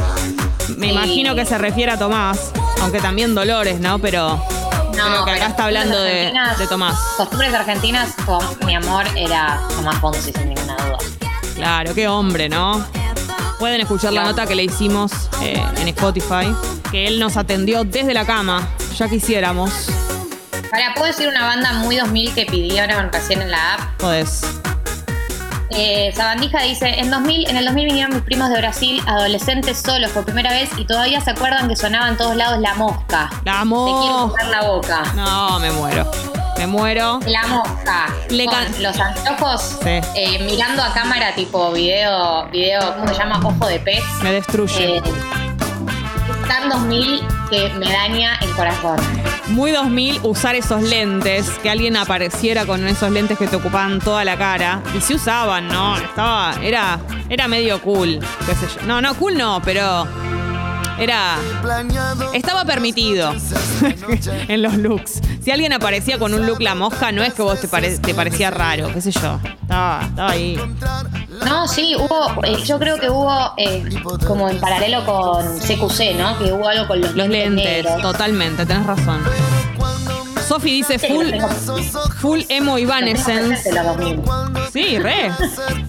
Me 0.75 0.91
imagino 0.91 1.35
que 1.35 1.45
se 1.45 1.59
refiere 1.59 1.91
a 1.91 1.99
Tomás, 1.99 2.51
aunque 2.81 2.99
también 2.99 3.35
Dolores, 3.35 3.79
¿no? 3.79 3.99
Pero 3.99 4.43
creo 4.91 5.25
que 5.25 5.31
acá 5.31 5.47
está 5.49 5.65
hablando 5.65 6.01
de, 6.01 6.33
de, 6.57 6.67
Tomás. 6.67 6.97
Costumbres 7.17 7.53
argentinas, 7.53 8.15
con 8.25 8.43
mi 8.65 8.73
amor 8.73 9.05
era 9.15 9.61
Tomás 9.75 9.99
Fonsi, 9.99 10.33
sin 10.33 10.49
ninguna 10.49 10.75
duda. 10.75 10.97
Claro, 11.53 11.93
qué 11.93 12.07
hombre, 12.07 12.49
¿no? 12.49 12.83
Pueden 13.59 13.79
escuchar 13.79 14.11
la 14.11 14.23
nota 14.23 14.47
que 14.47 14.55
le 14.55 14.63
hicimos 14.63 15.11
eh, 15.43 15.61
en 15.77 15.87
Spotify, 15.89 16.51
que 16.89 17.05
él 17.05 17.19
nos 17.19 17.37
atendió 17.37 17.83
desde 17.83 18.15
la 18.15 18.25
cama, 18.25 18.67
ya 18.97 19.07
quisiéramos. 19.07 20.04
Ahora, 20.75 20.93
¿puedo 20.93 21.07
decir 21.07 21.29
una 21.29 21.45
banda 21.45 21.71
muy 21.71 21.95
2000 21.95 22.33
que 22.33 22.45
pidieron 22.45 23.09
recién 23.09 23.41
en 23.41 23.49
la 23.49 23.75
app? 23.75 24.03
Eh, 25.69 26.11
Sabandija 26.13 26.63
dice, 26.63 26.99
en 26.99 27.09
2000, 27.09 27.49
en 27.49 27.55
el 27.55 27.63
2000 27.63 27.85
vinieron 27.85 28.13
mis 28.13 28.23
primos 28.23 28.49
de 28.49 28.57
Brasil, 28.57 29.01
adolescentes 29.07 29.81
solos 29.81 30.11
por 30.11 30.25
primera 30.25 30.49
vez 30.49 30.69
y 30.77 30.83
todavía 30.83 31.21
se 31.21 31.31
acuerdan 31.31 31.69
que 31.69 31.77
sonaba 31.77 32.09
en 32.09 32.17
todos 32.17 32.35
lados 32.35 32.59
la 32.59 32.75
mosca. 32.75 33.29
La 33.45 33.63
mosca. 33.63 34.33
Te 34.33 34.41
quiero 34.41 34.51
la 34.51 34.67
boca. 34.67 35.03
No, 35.15 35.59
me 35.59 35.71
muero. 35.71 36.11
Me 36.57 36.67
muero. 36.67 37.21
La 37.25 37.47
mosca. 37.47 38.07
Le 38.27 38.45
con 38.45 38.83
los 38.83 38.99
anteojos 38.99 39.77
eh, 39.85 40.39
mirando 40.45 40.83
a 40.83 40.93
cámara 40.93 41.33
tipo 41.35 41.71
video, 41.71 42.49
video, 42.49 42.95
¿cómo 42.95 43.07
se 43.07 43.13
llama? 43.13 43.39
Ojo 43.41 43.65
de 43.65 43.79
pez. 43.79 44.03
Me 44.21 44.33
destruye. 44.33 44.97
Eh, 44.97 45.01
tan 46.49 46.67
2000 46.67 47.25
que 47.49 47.69
me 47.75 47.89
daña 47.89 48.35
el 48.41 48.53
corazón. 48.55 48.97
Muy 49.49 49.71
2000 49.71 50.21
usar 50.23 50.55
esos 50.55 50.81
lentes, 50.81 51.49
que 51.61 51.69
alguien 51.69 51.95
apareciera 51.95 52.65
con 52.65 52.85
esos 52.87 53.11
lentes 53.11 53.37
que 53.37 53.47
te 53.47 53.55
ocupaban 53.55 53.99
toda 53.99 54.25
la 54.25 54.37
cara. 54.37 54.81
Y 54.97 55.01
se 55.01 55.15
usaban, 55.15 55.67
¿no? 55.67 55.95
Estaba, 55.97 56.55
era, 56.63 56.99
era 57.29 57.47
medio 57.47 57.79
cool, 57.81 58.19
qué 58.45 58.55
sé 58.55 58.67
yo. 58.75 58.87
No, 58.87 59.01
no, 59.01 59.13
cool 59.15 59.37
no, 59.37 59.61
pero 59.63 60.07
era. 60.99 61.37
Estaba 62.33 62.65
permitido 62.65 63.33
en 64.47 64.61
los 64.61 64.75
looks. 64.77 65.21
Si 65.43 65.51
alguien 65.51 65.73
aparecía 65.73 66.17
con 66.17 66.33
un 66.33 66.45
look 66.45 66.61
la 66.61 66.75
mosca, 66.75 67.11
no 67.11 67.23
es 67.23 67.33
que 67.33 67.41
vos 67.41 67.59
te, 67.59 67.67
te 67.99 68.13
parecía 68.13 68.51
raro, 68.51 68.91
qué 68.93 69.01
sé 69.01 69.11
yo. 69.11 69.39
Estaba, 69.61 70.01
estaba 70.03 70.31
ahí. 70.31 70.57
No, 71.45 71.67
sí, 71.67 71.95
hubo, 71.95 72.43
eh, 72.43 72.57
yo 72.63 72.79
creo 72.79 72.97
que 72.97 73.09
hubo 73.09 73.53
eh, 73.57 73.83
como 74.25 74.49
en 74.49 74.59
paralelo 74.59 75.05
con 75.05 75.59
CQC, 75.59 76.15
¿no? 76.17 76.37
Que 76.39 76.51
hubo 76.53 76.67
algo 76.67 76.87
con 76.87 77.01
los, 77.01 77.13
los 77.15 77.27
lentes. 77.27 77.85
totalmente, 78.01 78.65
tenés 78.65 78.85
razón. 78.85 79.21
Sofi 80.47 80.69
dice 80.71 80.99
full, 80.99 81.27
full 82.19 82.41
emo 82.49 82.77
Evanescence. 82.77 83.71
Sí, 84.75 84.99
re. 84.99 85.31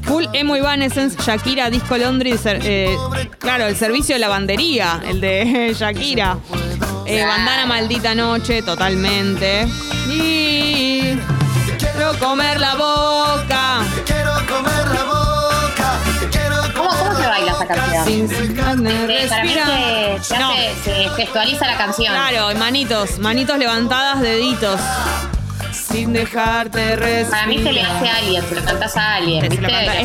Full 0.02 0.26
emo 0.33 0.55
Evanescence, 0.55 1.21
Shakira, 1.21 1.71
Disco 1.71 1.99
Londres, 1.99 2.43
eh, 2.45 2.97
claro, 3.40 3.66
el 3.66 3.76
servicio 3.76 4.14
de 4.14 4.21
lavandería, 4.21 5.02
el 5.09 5.21
de 5.21 5.75
Shakira. 5.76 6.38
bandana 7.05 7.66
maldita 7.66 8.14
noche, 8.14 8.62
totalmente. 8.62 9.66
Y 10.09 11.19
quiero 11.81 12.16
comer 12.21 12.61
la 12.61 12.76
boca. 12.76 13.81
Quiero 14.05 14.33
comer 14.47 14.87
la 14.95 15.02
boca 15.02 15.26
baila 17.28 17.52
esa 17.52 17.66
canción. 17.66 18.28
para 19.28 19.45
mí 19.45 19.55
se, 20.85 21.09
gestualiza 21.16 21.66
la 21.66 21.76
canción. 21.76 22.14
Claro, 22.14 22.57
manitos, 22.57 23.19
manitos 23.19 23.59
levantadas, 23.59 24.21
deditos. 24.21 24.81
Sin 25.97 26.12
dejarte 26.12 26.95
respirar. 26.95 27.31
Para 27.31 27.47
mí 27.47 27.59
se 27.62 27.73
le 27.73 27.81
hace 27.81 28.07
a 28.07 28.17
alguien, 28.17 28.45
se 28.47 28.55
lo 28.55 28.62
cantas 28.62 28.97
a 28.99 29.15
alguien. 29.15 29.49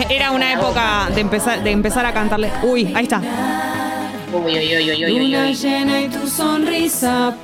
Era 0.10 0.32
una 0.32 0.54
época 0.54 1.10
de 1.14 1.20
empezar, 1.20 1.62
de 1.62 1.70
empezar 1.70 2.06
a 2.06 2.14
cantarle. 2.14 2.50
Uy, 2.64 2.94
ahí 2.96 3.04
está. 3.04 3.20
Uy, 4.32 4.58
uy, 4.58 4.78
uy, 4.78 4.90
uy, 4.90 5.06
uy, 5.06 5.36
uy. 5.36 5.54
llena 5.54 6.00
y 6.00 6.08
tu 6.08 6.26
sonrisa 6.30 7.36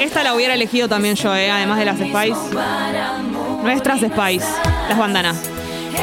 Esta 0.00 0.22
la 0.22 0.34
hubiera 0.34 0.54
elegido 0.54 0.88
también 0.88 1.14
yo, 1.14 1.36
eh, 1.36 1.50
además 1.50 1.78
de 1.78 1.84
las 1.84 1.98
Spice. 1.98 2.56
Nuestras 3.62 4.00
Spice, 4.00 4.46
las 4.88 4.96
bandanas. 4.96 5.36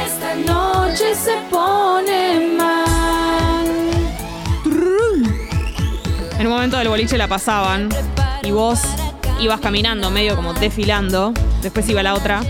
Esta 0.06 0.36
noche 0.36 1.16
se 1.16 1.36
pone 1.50 2.58
mal. 2.60 3.66
En 6.38 6.46
un 6.46 6.54
momento 6.54 6.78
del 6.78 6.90
boliche 6.90 7.18
la 7.18 7.28
pasaban 7.28 7.90
y 8.44 8.52
vos 8.52 8.80
ibas 9.40 9.60
caminando, 9.60 10.10
medio 10.12 10.36
como 10.36 10.54
desfilando. 10.54 11.34
Después 11.62 11.88
iba 11.90 12.04
la 12.04 12.14
otra. 12.14 12.42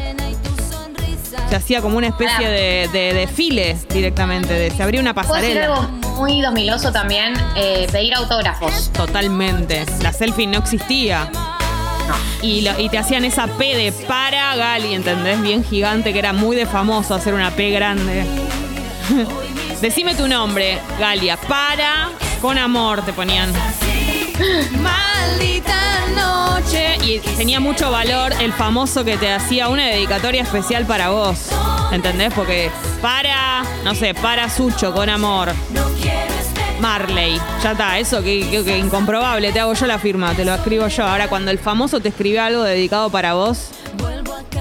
Se 1.49 1.55
hacía 1.55 1.81
como 1.81 1.97
una 1.97 2.07
especie 2.07 2.47
de, 2.47 3.13
desfile 3.13 3.77
directamente. 3.89 4.71
se 4.71 4.83
abría 4.83 5.01
una 5.01 5.13
pasarela. 5.13 5.65
algo 5.65 5.81
muy 6.17 6.41
2000 6.41 6.91
también, 6.93 7.33
eh, 7.55 7.87
pedir 7.91 8.13
autógrafos. 8.13 8.91
Totalmente. 8.93 9.85
La 10.01 10.13
selfie 10.13 10.47
no 10.47 10.59
existía. 10.59 11.31
Y, 12.41 12.89
te 12.89 12.97
hacían 12.97 13.25
esa 13.25 13.47
P 13.47 13.75
de 13.75 13.91
para 13.91 14.55
Gali, 14.55 14.93
¿entendés? 14.93 15.41
Bien 15.41 15.63
gigante, 15.63 16.13
que 16.13 16.19
era 16.19 16.33
muy 16.33 16.55
de 16.55 16.65
famoso 16.65 17.13
hacer 17.13 17.33
una 17.33 17.51
P 17.51 17.69
grande. 17.71 18.25
Decime 19.81 20.15
tu 20.15 20.27
nombre, 20.27 20.79
Galia. 20.99 21.37
Para 21.37 22.09
con 22.41 22.57
amor 22.57 23.03
te 23.03 23.13
ponían. 23.13 23.51
Maldita 24.79 25.88
noche. 26.15 26.97
Y 27.03 27.19
tenía 27.37 27.59
mucho 27.59 27.91
valor 27.91 28.33
el 28.39 28.53
famoso 28.53 29.03
que 29.03 29.17
te 29.17 29.31
hacía 29.31 29.69
una 29.69 29.85
dedicatoria 29.85 30.43
especial 30.43 30.85
para 30.85 31.09
vos. 31.09 31.49
¿Entendés? 31.91 32.33
Porque 32.33 32.71
para, 33.01 33.63
no 33.83 33.95
sé, 33.95 34.13
para 34.13 34.49
Sucho 34.49 34.93
con 34.93 35.09
amor. 35.09 35.53
Marley. 36.79 37.39
Ya 37.61 37.73
está, 37.73 37.99
eso 37.99 38.23
que, 38.23 38.39
incomprobable. 38.77 39.51
Te 39.51 39.59
hago 39.59 39.73
yo 39.73 39.85
la 39.85 39.99
firma, 39.99 40.33
te 40.33 40.45
lo 40.45 40.53
escribo 40.53 40.87
yo. 40.87 41.05
Ahora, 41.05 41.27
cuando 41.27 41.51
el 41.51 41.59
famoso 41.59 41.99
te 41.99 42.09
escribe 42.09 42.39
algo 42.39 42.63
dedicado 42.63 43.09
para 43.09 43.33
vos, 43.33 43.69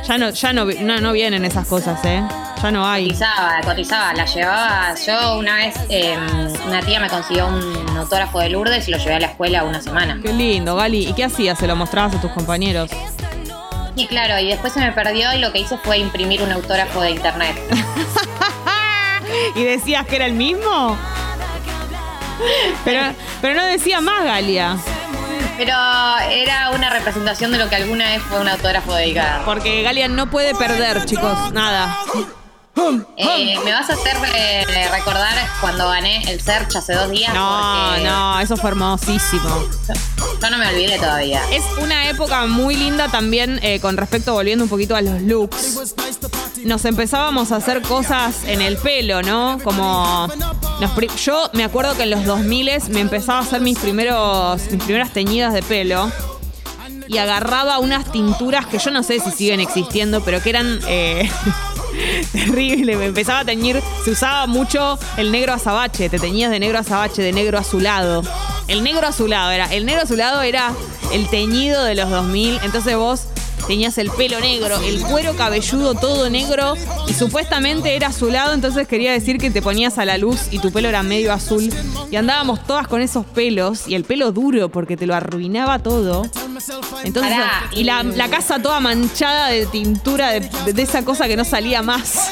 ya 0.07 0.19
no, 0.19 0.31
ya 0.31 0.53
no, 0.53 0.65
no, 0.65 1.13
vienen 1.13 1.45
esas 1.45 1.67
cosas, 1.67 2.05
¿eh? 2.05 2.23
Ya 2.63 2.71
no 2.73 2.87
hay. 2.87 3.05
Cotizaba, 3.07 3.61
cotizaba, 3.65 4.15
la 4.15 4.25
llevaba. 4.25 4.95
Yo 5.07 5.39
una 5.39 5.57
vez, 5.57 5.75
em, 5.89 6.21
una 6.67 6.81
tía 6.81 6.99
me 6.99 7.09
consiguió 7.09 7.47
un 7.47 7.97
autógrafo 7.97 8.41
de 8.41 8.51
Lourdes 8.51 8.89
y 8.89 8.91
lo 8.91 8.99
llevé 8.99 9.15
a 9.15 9.21
la 9.21 9.27
escuela 9.29 9.65
una 9.65 9.81
semana. 9.81 10.19
Qué 10.23 10.33
lindo, 10.33 10.75
Gali. 10.75 11.09
¿Y 11.09 11.13
qué 11.13 11.25
hacías? 11.25 11.59
¿Se 11.59 11.67
lo 11.67 11.77
mostrabas 11.77 12.17
a 12.17 12.21
tus 12.21 12.33
compañeros? 12.33 12.91
Sí, 13.97 14.07
claro, 14.07 14.39
y 14.39 14.47
después 14.47 14.73
se 14.73 14.81
me 14.81 14.93
perdió 14.93 15.33
y 15.35 15.39
lo 15.39 15.53
que 15.53 15.61
hice 15.61 15.77
fue 15.79 15.99
imprimir 15.99 16.43
un 16.43 16.53
autógrafo 16.53 17.01
de 17.01 17.11
internet. 17.11 17.57
¿Y 19.55 19.65
decías 19.65 20.07
que 20.07 20.17
era 20.17 20.27
el 20.27 20.35
mismo? 20.35 20.97
Pero, 22.85 23.01
pero 23.41 23.55
no 23.55 23.65
decía 23.67 24.01
más 24.01 24.25
Galia. 24.25 24.77
Pero 25.57 25.75
era 26.31 26.71
una 26.71 26.91
representación 26.91 27.51
de 27.51 27.59
lo 27.59 27.69
que 27.69 27.75
alguna 27.75 28.11
vez 28.11 28.23
fue 28.23 28.41
un 28.41 28.49
autógrafo 28.49 28.95
dedicado. 28.95 29.45
Porque 29.45 29.83
Galia 29.83 30.07
no 30.07 30.31
puede 30.31 30.55
perder, 30.55 31.05
chicos, 31.05 31.53
nada. 31.53 31.99
Eh, 33.17 33.59
¿Me 33.65 33.73
vas 33.73 33.91
a 33.91 33.95
hacer 33.95 34.17
eh, 34.35 34.65
recordar 34.91 35.35
cuando 35.61 35.89
gané 35.89 36.23
el 36.31 36.41
Search 36.41 36.77
hace 36.77 36.95
dos 36.95 37.11
días? 37.11 37.35
No, 37.35 37.99
no, 37.99 38.41
eso 38.41 38.57
fue 38.57 38.71
hermosísimo. 38.71 39.65
Yo 40.41 40.51
no 40.51 40.59
me 40.59 40.69
olvidé 40.69 40.99
todavía. 40.99 41.43
Es 41.51 41.65
una 41.83 42.09
época 42.09 42.47
muy 42.47 42.77
linda 42.77 43.09
también 43.09 43.59
eh, 43.63 43.81
con 43.81 43.97
respecto, 43.97 44.33
volviendo 44.33 44.65
un 44.65 44.71
poquito 44.71 44.95
a 44.95 45.03
los 45.03 45.21
looks. 45.23 45.95
nos 46.65 46.85
empezábamos 46.85 47.51
a 47.53 47.57
hacer 47.57 47.83
cosas 47.83 48.45
en 48.45 48.61
el 48.61 48.77
pelo, 48.77 49.23
¿no? 49.23 49.59
Como 49.65 50.29
nos 50.81 51.25
yo 51.25 51.51
me 51.55 51.65
acuerdo 51.65 51.97
que 51.97 52.05
en 52.05 52.11
los 52.11 52.25
2000 52.25 52.71
me 52.91 53.01
empezaba 53.01 53.39
a 53.41 53.43
hacer 53.43 53.61
mis 53.61 53.79
primeros 53.79 54.61
mis 54.71 54.83
primeras 54.83 55.13
teñidas 55.13 55.53
de 55.53 55.63
pelo 55.63 56.11
y 57.09 57.19
agarraba 57.19 57.79
unas 57.79 58.11
tinturas 58.13 58.67
que 58.67 58.79
yo 58.79 58.91
no 58.91 59.03
sé 59.03 59.19
si 59.19 59.31
siguen 59.31 59.61
existiendo, 59.61 60.23
pero 60.23 60.43
que 60.43 60.51
eran 60.51 60.79
eh, 60.87 61.29
terribles. 62.33 62.97
Me 62.99 63.07
empezaba 63.07 63.41
a 63.41 63.45
teñir, 63.45 63.81
se 64.05 64.11
usaba 64.11 64.47
mucho 64.47 64.99
el 65.17 65.33
negro 65.33 65.53
azabache, 65.53 66.09
te 66.09 66.19
teñías 66.19 66.51
de 66.51 66.61
negro 66.61 66.79
azabache, 66.79 67.23
de 67.23 67.33
negro 67.33 67.59
azulado. 67.59 68.23
El 68.67 68.83
negro 68.83 69.07
azulado 69.07 69.51
era, 69.51 69.73
el 69.73 69.87
negro 69.87 70.03
azulado 70.03 70.43
era 70.43 70.73
el 71.13 71.29
teñido 71.29 71.85
de 71.85 71.95
los 71.95 72.11
2000, 72.11 72.61
entonces 72.65 72.97
vos 72.97 73.25
tenías 73.69 73.99
el 73.99 74.11
pelo 74.11 74.41
negro, 74.41 74.81
el 74.81 75.01
cuero 75.03 75.37
cabelludo 75.37 75.95
todo 75.95 76.31
negro 76.31 76.75
y 77.07 77.13
supuestamente 77.13 77.95
era 77.95 78.09
azulado, 78.09 78.55
entonces 78.55 78.89
quería 78.89 79.13
decir 79.13 79.37
que 79.37 79.51
te 79.51 79.61
ponías 79.61 79.99
a 79.99 80.07
la 80.07 80.17
luz 80.17 80.49
y 80.51 80.59
tu 80.59 80.73
pelo 80.73 80.89
era 80.89 81.03
medio 81.03 81.35
azul 81.35 81.71
y 82.11 82.17
andábamos 82.17 82.67
todas 82.67 82.89
con 82.89 83.03
esos 83.03 83.27
pelos 83.27 83.87
y 83.87 83.95
el 83.95 84.05
pelo 84.05 84.33
duro 84.33 84.71
porque 84.71 84.97
te 84.97 85.07
lo 85.07 85.15
arruinaba 85.15 85.81
todo. 85.81 86.23
Entonces, 87.05 87.35
y 87.73 87.85
la, 87.85 88.29
casa 88.31 88.61
toda 88.61 88.81
manchada 88.81 89.49
de 89.49 89.67
tintura, 89.67 90.31
de, 90.31 90.83
esa 90.83 91.05
cosa 91.05 91.29
que 91.29 91.37
no 91.37 91.45
salía 91.45 91.83
más. 91.83 92.31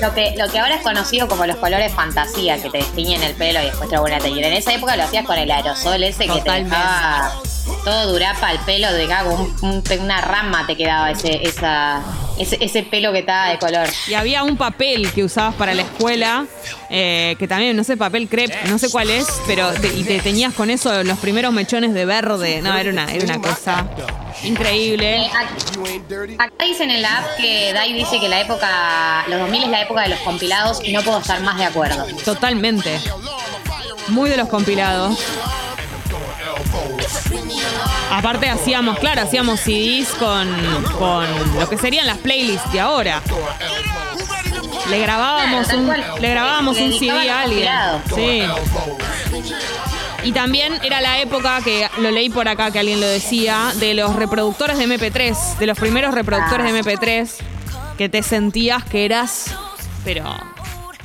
Lo 0.00 0.14
que, 0.14 0.34
lo 0.38 0.48
que 0.48 0.58
ahora 0.60 0.76
es 0.76 0.82
conocido 0.82 1.26
como 1.26 1.46
los 1.46 1.56
colores 1.56 1.92
fantasía, 1.92 2.62
que 2.62 2.70
te 2.70 2.78
destiñen 2.78 3.24
el 3.24 3.34
pelo 3.34 3.60
y 3.60 3.64
después 3.64 3.88
te 3.88 3.96
lo 3.96 4.02
vuelven 4.02 4.20
a 4.20 4.22
teñir. 4.22 4.44
En 4.44 4.52
esa 4.52 4.72
época 4.72 4.96
lo 4.96 5.02
hacías 5.02 5.26
con 5.26 5.36
el 5.36 5.50
aerosol 5.50 6.00
ese 6.04 6.28
que 6.28 6.40
te 6.40 6.50
dejaba 6.50 7.42
todo 7.88 8.12
durapa 8.12 8.52
el 8.52 8.58
pelo, 8.60 8.92
de 8.92 9.04
acá, 9.04 9.24
un- 9.24 9.54
un- 9.62 9.82
una 10.00 10.20
rama 10.20 10.66
te 10.66 10.76
quedaba 10.76 11.10
ese, 11.10 11.42
esa, 11.42 12.02
ese, 12.38 12.58
ese 12.60 12.82
pelo 12.82 13.12
que 13.12 13.20
estaba 13.20 13.48
de 13.48 13.58
color. 13.58 13.88
Y 14.08 14.12
había 14.14 14.42
un 14.42 14.56
papel 14.58 15.10
que 15.12 15.24
usabas 15.24 15.54
para 15.54 15.72
la 15.72 15.82
escuela, 15.82 16.44
eh, 16.90 17.34
que 17.38 17.48
también, 17.48 17.74
no 17.76 17.84
sé, 17.84 17.96
papel 17.96 18.28
crepe, 18.28 18.56
no 18.68 18.78
sé 18.78 18.90
cuál 18.90 19.08
es, 19.08 19.26
pero 19.46 19.72
te- 19.72 19.88
y 19.94 20.04
te 20.04 20.20
teñías 20.20 20.52
con 20.52 20.68
eso 20.68 21.02
los 21.02 21.16
primeros 21.18 21.52
mechones 21.54 21.94
de 21.94 22.04
verde. 22.04 22.60
No, 22.60 22.76
era 22.76 22.90
una, 22.90 23.10
era 23.10 23.24
una 23.24 23.40
cosa 23.40 23.86
increíble. 24.44 25.22
Eh, 25.22 25.30
ac- 25.30 26.34
Acá 26.38 26.64
dicen 26.64 26.90
en 26.90 27.00
la 27.02 27.18
app 27.18 27.36
que 27.38 27.72
Dai 27.72 27.92
dice 27.94 28.20
que 28.20 28.28
la 28.28 28.40
época, 28.40 29.24
los 29.28 29.40
2000 29.40 29.64
es 29.64 29.70
la 29.70 29.80
época 29.82 30.02
de 30.02 30.08
los 30.08 30.20
compilados 30.20 30.80
y 30.84 30.92
no 30.92 31.00
puedo 31.02 31.18
estar 31.20 31.40
más 31.40 31.56
de 31.56 31.64
acuerdo. 31.64 32.04
Totalmente. 32.24 33.00
Muy 34.08 34.28
de 34.28 34.36
los 34.36 34.48
compilados. 34.48 35.18
Aparte 38.10 38.48
hacíamos, 38.48 38.98
claro, 38.98 39.22
hacíamos 39.22 39.60
CDs 39.60 40.08
con, 40.18 40.48
con 40.98 41.26
lo 41.58 41.68
que 41.68 41.76
serían 41.76 42.06
las 42.06 42.18
playlists 42.18 42.72
de 42.72 42.80
ahora. 42.80 43.22
Le 44.90 44.98
grabábamos 45.00 45.72
un, 45.72 45.92
le 46.20 46.30
grabábamos 46.30 46.78
un 46.78 46.92
CD 46.92 47.30
a 47.30 47.42
alguien. 47.42 47.68
Sí. 48.14 48.42
Y 50.24 50.32
también 50.32 50.78
era 50.82 51.00
la 51.00 51.20
época 51.20 51.60
que 51.62 51.88
lo 51.98 52.10
leí 52.10 52.28
por 52.30 52.48
acá 52.48 52.70
que 52.70 52.78
alguien 52.78 53.00
lo 53.00 53.06
decía 53.06 53.72
de 53.76 53.94
los 53.94 54.16
reproductores 54.16 54.78
de 54.78 54.86
MP3, 54.86 55.58
de 55.58 55.66
los 55.66 55.78
primeros 55.78 56.14
reproductores 56.14 56.72
de 56.72 56.82
MP3 56.82 57.30
que 57.96 58.08
te 58.08 58.22
sentías 58.22 58.84
que 58.84 59.04
eras 59.04 59.56
pero 60.04 60.24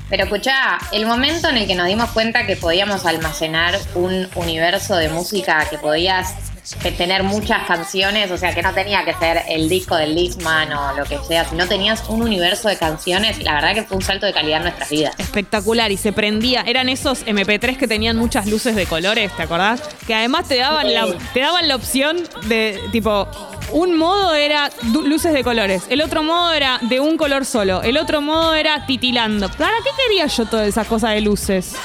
Pero 0.10 0.26
escuchá, 0.26 0.80
el 0.92 1.06
momento 1.06 1.50
en 1.50 1.58
el 1.58 1.68
que 1.68 1.76
nos 1.76 1.88
dimos 1.88 2.10
cuenta 2.12 2.46
que 2.46 2.56
podíamos 2.56 3.06
almacenar 3.06 3.80
un 3.96 4.28
universo 4.36 4.96
de 4.96 5.10
música 5.10 5.68
que 5.70 5.78
podías 5.78 6.36
que 6.82 6.92
tener 6.92 7.24
muchas 7.24 7.68
canciones, 7.68 8.32
o 8.32 8.38
sea, 8.38 8.54
que 8.56 8.62
no 8.62 8.74
tenía 8.74 9.04
que 9.04 9.14
ser 9.16 9.44
el 9.50 9.68
disco 9.68 9.98
del 9.98 10.16
Discman 10.16 10.72
o 10.72 10.96
lo 10.96 11.04
que 11.04 11.20
sea, 11.28 11.44
sino 11.46 11.68
tenías 11.68 12.04
un 12.08 12.22
universo 12.22 12.70
de 12.70 12.78
canciones, 12.78 13.44
la 13.44 13.56
verdad 13.56 13.74
que 13.74 13.84
fue 13.84 13.98
un 13.98 14.04
salto 14.04 14.26
de 14.26 14.34
calidad 14.34 14.58
en 14.58 14.64
nuestras 14.64 14.90
vidas. 14.90 15.14
espectacular 15.18 15.92
y 15.92 15.98
se 15.98 16.14
prendía. 16.14 16.62
Eran 16.66 16.88
esos 16.88 17.26
MP3 17.26 17.78
que 17.78 17.88
tenían 17.88 18.16
muchas 18.18 18.48
luces 18.48 18.76
de 18.76 18.86
colores, 18.86 19.36
¿te 19.36 19.44
acordás? 19.44 19.82
Que 20.08 20.16
además 20.16 20.48
te 20.48 20.58
daban 20.58 20.94
la, 20.94 21.08
te 21.34 21.42
daban 21.42 21.68
la 21.68 21.76
opción 21.76 22.18
de 22.46 22.80
tipo. 22.92 23.28
Un 23.72 23.98
modo 23.98 24.36
era 24.36 24.70
luces 24.84 25.34
de 25.34 25.44
colores, 25.44 25.84
el 25.90 26.02
otro 26.02 26.22
modo 26.22 26.54
era 26.54 26.80
de 26.82 27.00
un 27.00 27.18
color 27.18 27.44
solo, 27.46 27.82
el 27.82 27.98
otro 27.98 28.22
modo 28.22 28.54
era 28.54 28.86
titilando. 28.86 29.50
¿Para 29.50 29.74
qué 29.84 29.90
quería 30.04 30.28
yo 30.28 30.46
todas 30.46 30.68
esas 30.68 30.88
cosas 30.88 31.12
de 31.12 31.22
luces? 31.22 31.76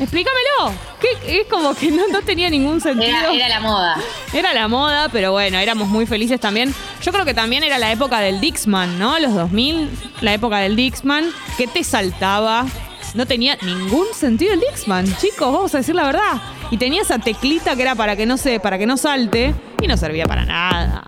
Explícamelo. 0.00 0.72
¿Qué- 1.00 1.40
es 1.40 1.46
como 1.48 1.74
que 1.74 1.90
no, 1.90 2.06
no 2.08 2.22
tenía 2.22 2.48
ningún 2.50 2.80
sentido. 2.80 3.08
Era, 3.18 3.32
era 3.32 3.48
la 3.48 3.60
moda. 3.60 3.96
Era 4.32 4.54
la 4.54 4.68
moda, 4.68 5.08
pero 5.10 5.32
bueno, 5.32 5.58
éramos 5.58 5.88
muy 5.88 6.06
felices 6.06 6.38
también. 6.40 6.72
Yo 7.02 7.12
creo 7.12 7.24
que 7.24 7.34
también 7.34 7.62
era 7.64 7.78
la 7.78 7.90
época 7.92 8.20
del 8.20 8.40
Dixman, 8.40 8.98
¿no? 8.98 9.18
Los 9.18 9.34
2000, 9.34 9.90
la 10.20 10.34
época 10.34 10.58
del 10.58 10.76
Dixman, 10.76 11.30
que 11.56 11.66
te 11.66 11.82
saltaba. 11.84 12.66
No 13.14 13.26
tenía 13.26 13.56
ningún 13.62 14.06
sentido 14.14 14.52
el 14.52 14.60
Dixman, 14.60 15.06
chicos, 15.16 15.52
vamos 15.52 15.74
a 15.74 15.78
decir 15.78 15.94
la 15.94 16.04
verdad. 16.04 16.34
Y 16.70 16.76
tenía 16.76 17.00
esa 17.02 17.18
teclita 17.18 17.74
que 17.74 17.82
era 17.82 17.94
para 17.94 18.14
que 18.16 18.26
no 18.26 18.36
se, 18.36 18.60
para 18.60 18.76
que 18.78 18.86
no 18.86 18.96
salte 18.98 19.54
y 19.80 19.86
no 19.86 19.96
servía 19.96 20.26
para 20.26 20.44
nada. 20.44 21.04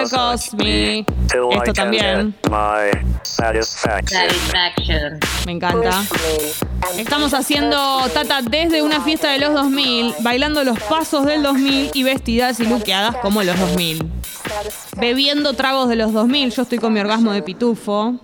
Push 0.00 0.52
me. 0.54 1.04
Esto 1.50 1.72
también. 1.72 2.34
Satisfaction. 3.22 4.28
Satisfaction. 4.28 5.20
Me 5.46 5.52
encanta. 5.52 6.04
Estamos 6.96 7.34
haciendo 7.34 8.08
Tata 8.12 8.42
desde 8.42 8.82
una 8.82 9.00
fiesta 9.02 9.30
de 9.32 9.38
los 9.38 9.54
2000, 9.54 10.14
bailando 10.20 10.64
los 10.64 10.78
pasos 10.80 11.24
del 11.26 11.42
2000 11.42 11.90
y 11.94 12.02
vestidas 12.02 12.60
y 12.60 12.66
luqueadas 12.66 13.16
como 13.16 13.42
los 13.42 13.58
2000. 13.58 14.10
Bebiendo 14.96 15.54
tragos 15.54 15.88
de 15.88 15.96
los 15.96 16.12
2000, 16.12 16.52
yo 16.52 16.62
estoy 16.62 16.78
con 16.78 16.92
mi 16.92 17.00
orgasmo 17.00 17.32
de 17.32 17.42
pitufo. 17.42 18.20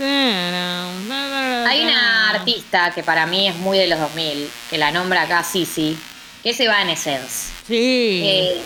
Hay 0.00 1.82
una 1.82 2.30
artista 2.30 2.90
que 2.92 3.02
para 3.02 3.26
mí 3.26 3.48
es 3.48 3.56
muy 3.56 3.78
de 3.78 3.86
los 3.86 4.00
2000, 4.00 4.50
que 4.70 4.78
la 4.78 4.90
nombra 4.90 5.22
acá 5.22 5.44
Sisi, 5.44 5.96
que 6.42 6.50
es 6.50 6.60
Evanescence. 6.60 7.52
Sí. 7.66 8.22
Eh, 8.24 8.60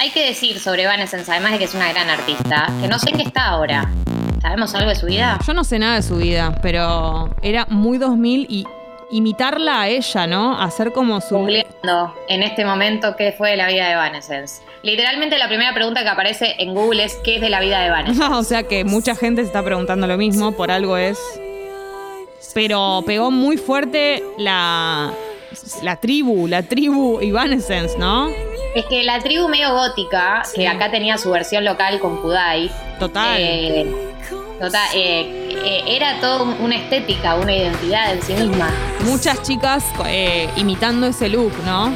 hay 0.00 0.08
que 0.08 0.24
decir 0.24 0.58
sobre 0.58 0.84
Evanescence, 0.84 1.30
además 1.30 1.52
de 1.52 1.58
que 1.58 1.64
es 1.64 1.74
una 1.74 1.92
gran 1.92 2.08
artista, 2.08 2.72
que 2.80 2.88
no 2.88 2.98
sé 2.98 3.10
en 3.10 3.18
qué 3.18 3.22
está 3.22 3.48
ahora. 3.48 3.86
¿Sabemos 4.40 4.74
algo 4.74 4.88
de 4.88 4.96
su 4.96 5.04
vida? 5.04 5.38
Yo 5.46 5.52
no 5.52 5.62
sé 5.62 5.78
nada 5.78 5.96
de 5.96 6.02
su 6.02 6.16
vida, 6.16 6.58
pero 6.62 7.28
era 7.42 7.66
muy 7.66 7.98
2000 7.98 8.46
y 8.48 8.64
imitarla 9.10 9.82
a 9.82 9.88
ella, 9.88 10.26
¿no? 10.26 10.58
Hacer 10.58 10.92
como 10.92 11.20
su... 11.20 11.36
Googleando 11.36 12.14
en 12.28 12.42
este 12.42 12.64
momento 12.64 13.14
qué 13.14 13.32
fue 13.36 13.50
de 13.50 13.56
la 13.58 13.68
vida 13.68 13.88
de 13.88 13.92
Evanescence. 13.92 14.62
Literalmente 14.82 15.36
la 15.36 15.48
primera 15.48 15.74
pregunta 15.74 16.02
que 16.02 16.08
aparece 16.08 16.54
en 16.58 16.72
Google 16.72 17.04
es 17.04 17.16
¿qué 17.22 17.34
es 17.34 17.42
de 17.42 17.50
la 17.50 17.60
vida 17.60 17.80
de 17.80 17.88
Evanescence? 17.88 18.24
o 18.34 18.42
sea 18.42 18.62
que 18.62 18.84
mucha 18.84 19.14
gente 19.14 19.42
se 19.42 19.48
está 19.48 19.62
preguntando 19.62 20.06
lo 20.06 20.16
mismo, 20.16 20.52
por 20.52 20.70
algo 20.70 20.96
es. 20.96 21.18
Pero 22.54 23.02
pegó 23.06 23.30
muy 23.30 23.58
fuerte 23.58 24.24
la, 24.38 25.12
la 25.82 25.96
tribu, 25.96 26.48
la 26.48 26.62
tribu 26.62 27.20
Evanescence, 27.20 27.98
¿no? 27.98 28.30
Es 28.74 28.86
que 28.86 29.02
la 29.02 29.18
tribu 29.18 29.48
medio 29.48 29.72
gótica, 29.74 30.42
que 30.54 30.68
acá 30.68 30.90
tenía 30.90 31.18
su 31.18 31.30
versión 31.30 31.64
local 31.64 31.98
con 31.98 32.18
Kudai, 32.22 32.70
Total. 33.00 33.36
eh, 33.38 33.86
total, 34.60 34.88
eh, 34.94 35.56
eh, 35.64 35.82
era 35.88 36.20
toda 36.20 36.42
un- 36.42 36.56
una 36.60 36.76
estética, 36.76 37.34
una 37.34 37.52
identidad 37.54 38.12
en 38.12 38.22
sí 38.22 38.32
misma. 38.34 38.70
Muchas 39.04 39.42
chicas 39.42 39.84
eh, 40.06 40.48
imitando 40.56 41.06
ese 41.08 41.28
look, 41.28 41.52
¿no? 41.66 41.92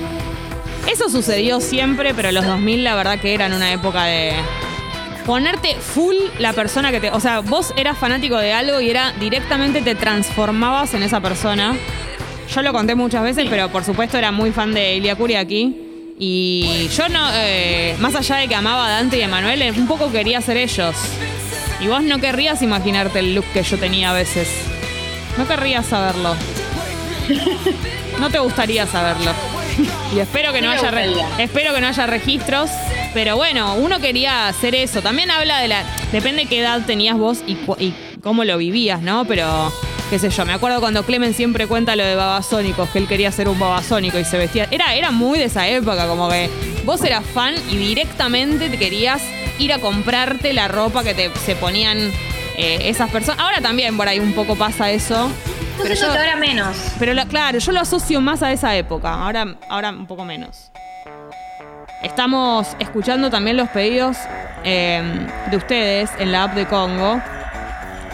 Eso 0.91 1.09
sucedió 1.09 1.61
siempre, 1.61 2.13
pero 2.13 2.33
los 2.33 2.45
2000 2.45 2.83
la 2.83 2.95
verdad 2.97 3.19
que 3.21 3.35
eran 3.35 3.53
una 3.53 3.73
época 3.73 4.05
de 4.05 4.33
ponerte 5.25 5.77
full 5.77 6.17
la 6.39 6.53
persona 6.53 6.91
que 6.91 7.01
te... 7.01 7.11
O 7.11 7.21
sea, 7.21 7.39
vos 7.41 7.73
eras 7.77 7.97
fanático 7.97 8.37
de 8.37 8.53
algo 8.53 8.81
y 8.81 8.91
era 8.91 9.13
directamente 9.21 9.81
te 9.81 9.95
transformabas 9.95 10.93
en 10.95 11.03
esa 11.05 11.21
persona. 11.21 11.75
Yo 12.53 12.61
lo 12.63 12.73
conté 12.73 12.95
muchas 12.95 13.23
veces, 13.23 13.47
pero 13.49 13.71
por 13.71 13.85
supuesto 13.85 14.19
era 14.19 14.33
muy 14.33 14.51
fan 14.53 14.75
de 14.75 14.97
Ilia 14.97 15.17
Kuriaki. 15.17 15.84
Y 16.19 16.89
yo 16.97 17.09
no, 17.09 17.29
eh, 17.35 17.97
más 18.01 18.15
allá 18.15 18.37
de 18.37 18.49
que 18.49 18.55
amaba 18.55 18.87
a 18.87 18.91
Dante 18.91 19.19
y 19.19 19.23
a 19.23 19.29
Manuel, 19.29 19.63
un 19.77 19.87
poco 19.89 20.13
quería 20.13 20.41
ser 20.41 20.57
ellos. 20.57 20.95
Y 21.81 21.89
vos 21.89 22.03
no 22.03 22.19
querrías 22.21 22.63
imaginarte 22.63 23.19
el 23.19 23.35
look 23.35 23.45
que 23.53 23.63
yo 23.63 23.79
tenía 23.79 24.11
a 24.11 24.13
veces. 24.15 24.49
No 25.39 25.47
querrías 25.47 25.87
saberlo. 25.87 26.35
No 28.21 28.31
te 28.31 28.39
gustaría 28.39 28.87
saberlo. 28.87 29.33
Y 30.15 30.21
espero 30.21 30.53
que 30.53 30.63
no 30.63 30.71
haya 30.71 30.89
re- 30.93 31.11
espero 31.41 31.75
que 31.75 31.81
no 31.81 31.89
haya 31.89 32.07
registros, 32.07 32.71
pero 33.13 33.35
bueno, 33.37 33.75
uno 33.75 33.99
quería 33.99 34.47
hacer 34.47 34.77
eso. 34.77 35.03
También 35.03 35.33
habla 35.33 35.59
de 35.59 35.67
la 35.67 35.83
depende 36.13 36.47
qué 36.47 36.61
edad 36.61 36.83
tenías 36.87 37.19
vos 37.19 37.39
y, 37.45 37.55
y 37.83 37.93
cómo 38.23 38.45
lo 38.45 38.57
vivías, 38.57 39.03
¿no? 39.03 39.25
Pero 39.25 39.73
qué 40.15 40.21
sé 40.21 40.31
yo, 40.31 40.45
me 40.47 40.53
acuerdo 40.53 40.79
cuando 40.79 41.03
Clemen 41.03 41.35
siempre 41.35 41.67
cuenta 41.67 41.97
lo 41.97 42.05
de 42.05 42.15
babasónicos, 42.15 42.89
que 42.91 43.01
él 43.01 43.09
quería 43.09 43.33
ser 43.33 43.49
un 43.49 43.59
babasónico 43.59 44.17
y 44.17 44.25
se 44.25 44.39
vestía. 44.39 44.69
Era 44.71 44.95
era 44.95 45.11
muy 45.11 45.41
de 45.41 45.47
esa 45.47 45.67
época, 45.67 46.07
como 46.07 46.29
que 46.29 46.49
vos 46.85 47.03
eras 47.03 47.25
fan 47.27 47.53
y 47.69 47.77
directamente 47.77 48.71
te 48.71 48.79
querías 48.79 49.21
ir 49.59 49.73
a 49.73 49.81
comprarte 49.81 50.53
la 50.53 50.69
ropa 50.69 51.03
que 51.03 51.15
te 51.15 51.33
se 51.45 51.57
ponían 51.57 51.99
eh, 52.57 52.79
esas 52.83 53.11
personas. 53.11 53.41
Ahora 53.41 53.61
también 53.61 53.97
por 53.97 54.07
ahí 54.07 54.21
un 54.21 54.35
poco 54.35 54.55
pasa 54.55 54.89
eso. 54.93 55.33
Pero 55.83 55.97
yo- 55.97 56.13
que 56.13 56.19
ahora 56.19 56.37
menos. 56.37 56.77
pero 57.01 57.13
lo- 57.13 57.27
claro, 57.27 57.59
yo 57.59 57.73
lo 57.73 57.81
asocio 57.81 58.21
más 58.21 58.41
a 58.45 58.53
esa 58.53 58.77
época, 58.77 59.13
ahora, 59.15 59.57
ahora 59.69 59.91
un 59.91 60.07
poco 60.07 60.25
menos. 60.25 60.71
Estamos 62.05 62.69
escuchando 62.79 63.31
también 63.31 63.57
los 63.57 63.69
pedidos 63.71 64.17
eh, 64.63 65.03
de 65.51 65.57
ustedes 65.57 66.09
en 66.21 66.31
la 66.31 66.45
app 66.45 66.55
de 66.55 66.67
Congo. 66.67 67.21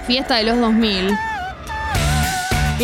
Fiesta 0.06 0.36
de 0.36 0.44
los 0.44 0.58
2000. 0.58 1.14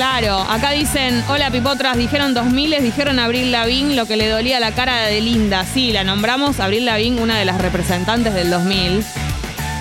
Claro, 0.01 0.39
acá 0.51 0.73
dicen, 0.73 1.25
hola 1.27 1.51
pipotras, 1.51 1.97
dijeron 1.97 2.35
2000, 2.35 2.83
dijeron 2.83 3.19
Abril 3.19 3.51
Lavín 3.51 3.97
lo 3.97 4.05
que 4.05 4.19
le 4.19 4.29
dolía 4.29 4.61
la 4.61 4.73
cara 4.75 5.05
de 5.07 5.23
Linda. 5.23 5.65
Sí, 5.65 5.91
la 5.91 6.05
nombramos 6.05 6.61
Abril 6.61 6.85
Lavín, 6.85 7.19
una 7.19 7.39
de 7.39 7.47
las 7.47 7.59
representantes 7.63 8.35
del 8.35 8.51
2000. 8.51 9.03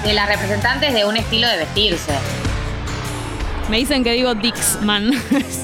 De 0.06 0.14
las 0.14 0.30
representantes 0.30 0.94
de 0.94 1.04
un 1.04 1.18
estilo 1.18 1.50
de 1.50 1.58
vestirse. 1.58 2.14
Me 3.70 3.76
dicen 3.76 4.06
que 4.06 4.14
digo 4.14 4.36
Dixman. 4.36 5.12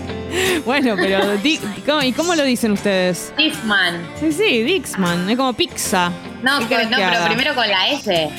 bueno, 0.65 0.95
pero 0.97 1.37
Di- 1.41 1.61
¿cómo- 1.85 2.01
¿y 2.03 2.11
cómo 2.11 2.35
lo 2.35 2.43
dicen 2.43 2.73
ustedes? 2.73 3.31
Tiffman. 3.37 4.05
Sí, 4.19 4.33
sí, 4.33 4.63
Dixman, 4.63 5.29
es 5.29 5.37
como 5.37 5.53
pizza. 5.53 6.11
No, 6.43 6.59
¿Qué 6.59 6.63
que- 6.65 6.69
querés 6.75 6.89
no 6.89 6.97
pero 6.97 7.07
haga? 7.07 7.25
primero 7.27 7.55
con 7.55 7.69
la 7.69 7.87
S. 7.87 8.29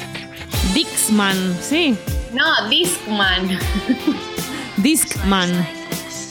Dixman, 0.75 1.57
sí. 1.63 1.97
No, 2.35 2.69
Discman. 2.69 3.59
Discman. 4.77 5.67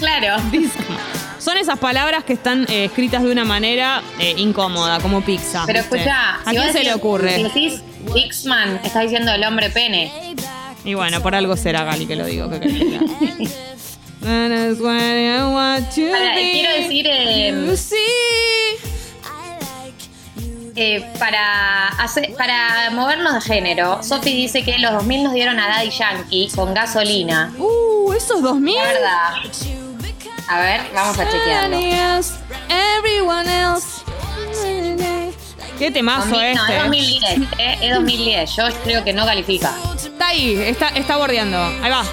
Claro. 0.01 0.43
Discman. 0.51 0.97
Son 1.39 1.57
esas 1.57 1.79
palabras 1.79 2.23
que 2.23 2.33
están 2.33 2.65
eh, 2.69 2.85
escritas 2.85 3.23
de 3.23 3.31
una 3.31 3.45
manera 3.45 4.01
eh, 4.19 4.35
incómoda, 4.37 4.99
como 4.99 5.21
pizza. 5.21 5.63
Pero 5.65 5.79
escucha, 5.79 6.35
¿a 6.45 6.49
quién 6.51 6.71
se 6.73 6.83
le 6.83 6.93
ocurre? 6.93 7.35
Si 7.35 7.43
decís 7.43 7.81
Dixman, 8.13 8.81
estás 8.83 9.03
diciendo 9.03 9.31
el 9.31 9.43
hombre 9.43 9.69
pene. 9.69 10.35
Y 10.83 10.93
bueno, 10.93 11.21
por 11.21 11.33
algo 11.33 11.55
será 11.55 11.83
Gali 11.83 12.05
que 12.05 12.15
lo 12.15 12.25
digo. 12.25 12.49
que 12.49 12.59
be. 12.59 13.47
quiero 16.51 16.75
decir, 16.75 17.07
eh. 17.09 17.75
Eh, 20.75 21.05
para, 21.19 21.89
hacer- 21.89 22.33
para 22.37 22.89
movernos 22.91 23.33
de 23.33 23.41
género, 23.41 24.01
Sophie 24.01 24.35
dice 24.35 24.63
que 24.63 24.77
los 24.79 24.91
2000 24.93 25.23
nos 25.23 25.33
dieron 25.33 25.59
a 25.59 25.67
Daddy 25.67 25.89
Yankee 25.89 26.49
con 26.55 26.73
gasolina. 26.73 27.53
Uh, 27.57 28.13
esos 28.13 28.41
2000. 28.41 28.75
La 28.75 28.83
verdad. 28.83 29.33
A 30.51 30.59
ver, 30.59 30.81
vamos 30.93 31.17
a 31.17 31.31
chequearlo. 31.31 31.79
Qué 35.79 35.91
temazo 35.91 36.27
2000 36.27 36.55
no, 36.55 36.67
este. 36.67 36.75
es 36.75 36.83
2010, 36.83 37.39
eh, 37.57 37.77
es 37.81 37.95
2010. 37.95 38.55
Yo 38.57 38.63
creo 38.83 39.03
que 39.05 39.13
no 39.13 39.25
califica. 39.25 39.73
Está 39.95 40.27
ahí, 40.27 40.61
está, 40.61 40.89
está 40.89 41.15
bordeando. 41.15 41.57
Ahí 41.57 41.89
va. 41.89 42.03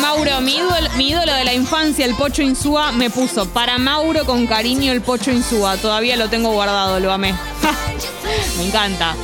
Mauro, 0.00 0.40
mi 0.40 0.56
ídolo, 0.56 1.34
de 1.34 1.44
la 1.44 1.52
infancia, 1.52 2.06
el 2.06 2.14
Pocho 2.14 2.42
Insúa, 2.42 2.90
me 2.90 3.10
puso 3.10 3.46
para 3.46 3.76
Mauro 3.76 4.24
con 4.24 4.46
cariño 4.46 4.92
el 4.92 5.02
Pocho 5.02 5.30
Insúa. 5.30 5.76
Todavía 5.76 6.16
lo 6.16 6.28
tengo 6.28 6.50
guardado, 6.52 6.98
lo 7.00 7.12
amé. 7.12 7.34
me 8.56 8.66
encanta. 8.66 9.14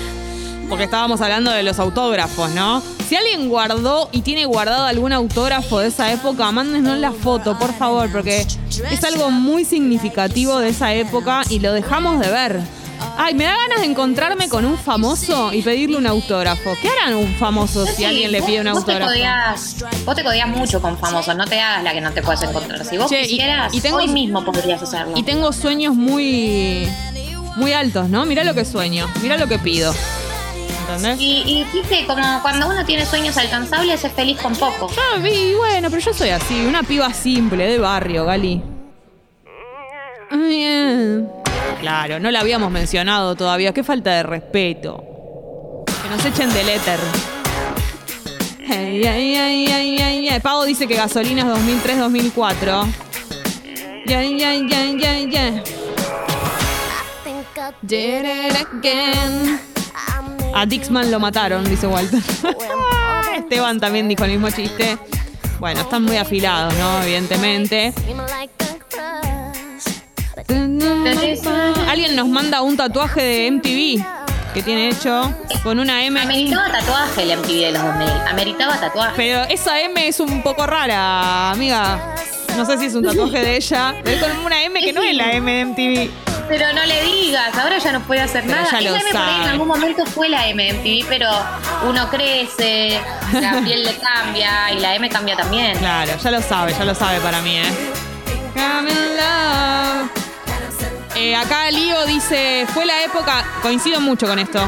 Porque 0.69 0.85
estábamos 0.85 1.21
hablando 1.21 1.51
de 1.51 1.62
los 1.62 1.79
autógrafos, 1.79 2.51
¿no? 2.51 2.83
Si 3.09 3.17
alguien 3.17 3.49
guardó 3.49 4.11
y 4.12 4.21
tiene 4.21 4.45
guardado 4.45 4.85
algún 4.85 5.12
autógrafo 5.12 5.79
de 5.79 5.89
esa 5.89 6.12
época, 6.12 6.51
mándenos 6.53 6.99
la 6.99 7.12
foto, 7.12 7.59
por 7.59 7.73
favor, 7.73 8.11
porque 8.12 8.47
es 8.91 9.05
algo 9.05 9.31
muy 9.31 9.65
significativo 9.65 10.59
de 10.59 10.71
esa 10.71 10.93
época 10.93 11.43
y 11.49 11.61
lo 11.61 11.73
dejamos 11.73 12.21
de 12.21 12.31
ver. 12.31 12.61
Ay, 13.18 13.35
me 13.35 13.44
da 13.44 13.57
ganas 13.57 13.81
de 13.81 13.87
encontrarme 13.87 14.48
con 14.48 14.64
un 14.66 14.76
famoso 14.76 15.52
y 15.52 15.62
pedirle 15.62 15.96
un 15.96 16.07
autógrafo. 16.07 16.76
¿Qué 16.83 16.88
harán 16.88 17.14
un 17.16 17.35
famoso 17.37 17.87
si 17.87 18.05
alguien 18.05 18.31
le 18.31 18.42
pide 18.42 18.61
un 18.61 18.66
vos 18.72 18.85
te 18.85 18.92
autógrafo? 18.92 19.11
codías- 19.12 19.85
vos 20.05 20.14
te 20.14 20.22
codías 20.22 20.48
mucho 20.48 20.83
con 20.83 20.98
famosos, 20.98 21.35
no 21.35 21.46
te 21.46 21.59
hagas 21.59 21.83
la 21.83 21.92
que 21.94 22.00
no 22.02 22.12
te 22.12 22.22
puedes 22.22 22.42
encontrar. 22.42 22.85
Si 22.85 22.98
vos 22.98 23.09
Che, 23.11 23.22
y- 23.22 23.29
quisieras, 23.29 23.72
y 23.74 23.81
tengo- 23.81 23.96
hoy 23.98 24.09
mismo 24.09 24.44
podrías 24.44 24.83
hacerlo. 24.83 25.14
Y 25.16 25.22
tengo 25.22 25.52
sueños 25.52 25.94
muy 25.94 26.87
muy 27.57 27.72
altos, 27.72 28.11
¿no? 28.11 28.26
Mirá 28.26 28.44
lo 28.44 28.52
que 28.55 28.66
sueño, 28.66 29.09
mirá 29.22 29.38
lo 29.38 29.46
que 29.48 29.59
pido. 29.59 29.94
¿Entendés? 30.88 31.18
Y, 31.18 31.42
y 31.46 31.64
viste, 31.72 32.05
como 32.07 32.42
cuando 32.42 32.68
uno 32.68 32.85
tiene 32.85 33.07
sueños 33.07 33.37
alcanzables, 33.38 34.05
es 34.05 34.12
feliz 34.12 34.38
con 34.40 34.55
poco. 34.55 34.88
Yo 34.94 35.20
vi, 35.22 35.55
bueno, 35.55 35.88
pero 35.90 36.00
yo 36.02 36.12
soy 36.12 36.29
así, 36.29 36.66
una 36.66 36.83
piba 36.83 37.12
simple, 37.14 37.66
de 37.66 37.79
barrio, 37.79 38.26
Gali. 38.26 38.62
Bien. 40.31 41.29
Claro, 41.81 42.19
no 42.19 42.31
la 42.31 42.41
habíamos 42.41 42.71
mencionado 42.71 43.35
todavía. 43.35 43.73
Qué 43.73 43.85
falta 43.85 44.11
de 44.11 44.23
respeto. 44.23 45.05
Que 46.03 46.09
nos 46.09 46.25
echen 46.25 46.53
del 46.53 46.69
éter. 46.69 46.99
Ay. 48.69 50.41
Pago 50.43 50.65
dice 50.65 50.87
que 50.87 50.95
gasolina 50.95 51.43
es 51.43 51.49
2003-2004. 51.49 52.87
Ya, 54.07 54.23
ya, 54.23 54.55
ya, 54.55 54.85
ya, 54.85 55.19
ya. 55.19 55.62
Did 57.83 58.25
it 58.25 58.57
again. 58.57 59.61
A 60.55 60.65
Dixman 60.67 61.11
lo 61.11 61.19
mataron, 61.19 61.65
dice 61.65 61.87
Walter. 61.87 62.23
Esteban 63.37 63.81
también 63.81 64.09
dijo 64.09 64.25
el 64.25 64.33
mismo 64.33 64.51
chiste. 64.51 64.99
Bueno, 65.59 65.81
están 65.81 66.05
muy 66.05 66.17
afilados, 66.17 66.75
¿no? 66.75 67.03
Evidentemente. 67.03 67.93
Alguien 71.88 72.14
nos 72.14 72.29
manda 72.29 72.61
un 72.62 72.77
tatuaje 72.77 73.22
de 73.22 73.51
MTV 73.53 74.05
que 74.53 74.62
tiene 74.62 74.88
hecho 74.88 75.33
con 75.62 75.79
una 75.79 76.05
M. 76.05 76.20
Ameritaba 76.20 76.70
tatuaje 76.70 77.22
el 77.22 77.38
MTV 77.38 77.49
de 77.61 77.72
los 77.72 77.83
2000. 77.83 78.09
Ameritaba 78.29 78.79
tatuaje. 78.79 79.12
Pero 79.16 79.42
esa 79.44 79.81
M 79.81 80.07
es 80.09 80.20
un 80.20 80.42
poco 80.42 80.66
rara, 80.66 81.51
amiga. 81.51 82.14
No 82.57 82.64
sé 82.66 82.79
si 82.79 82.87
es 82.87 82.94
un 82.94 83.05
tatuaje 83.05 83.40
de 83.40 83.57
ella. 83.57 83.94
Pero 84.05 84.16
es 84.16 84.22
con 84.22 84.44
una 84.44 84.62
M 84.62 84.79
que 84.81 84.92
no 84.92 85.03
es 85.03 85.14
la 85.16 85.33
M 85.33 85.51
de 85.53 85.64
MTV. 85.64 86.11
Pero 86.49 86.72
no 86.75 86.85
le 86.85 87.03
digas, 87.03 87.57
ahora 87.59 87.79
ya 87.79 87.92
no 87.92 88.01
puede 88.03 88.20
hacer 88.20 88.44
Pero 88.44 88.57
nada. 88.57 88.70
ya 88.70 88.81
lo 88.83 88.94
M 88.94 88.99
ahí 88.99 89.07
en 89.07 89.12
sabe. 89.12 89.51
algún 89.51 89.68
momento 89.68 90.07
fue 90.07 90.29
la 90.29 90.46
M 90.49 90.62
de 90.62 90.72
MTV, 90.75 91.07
pero 91.09 91.29
uno 91.88 92.09
crece, 92.09 93.01
la 93.33 93.61
piel 93.64 93.85
le 93.85 93.94
cambia 93.96 94.70
y 94.72 94.79
la 94.81 94.94
M 94.94 95.09
cambia 95.09 95.35
también. 95.37 95.77
Claro, 95.79 96.12
ya 96.22 96.31
lo 96.31 96.40
sabe, 96.40 96.72
ya 96.79 96.85
lo 96.85 96.94
sabe 96.94 97.20
para 97.20 97.40
mí, 97.42 97.57
¿eh? 97.57 97.64
Eh, 101.18 101.35
acá 101.35 101.70
Lío 101.70 102.05
dice, 102.07 102.66
fue 102.74 102.85
la 102.85 103.02
época, 103.02 103.44
coincido 103.62 104.00
mucho 104.00 104.26
con 104.26 104.38
esto, 104.38 104.61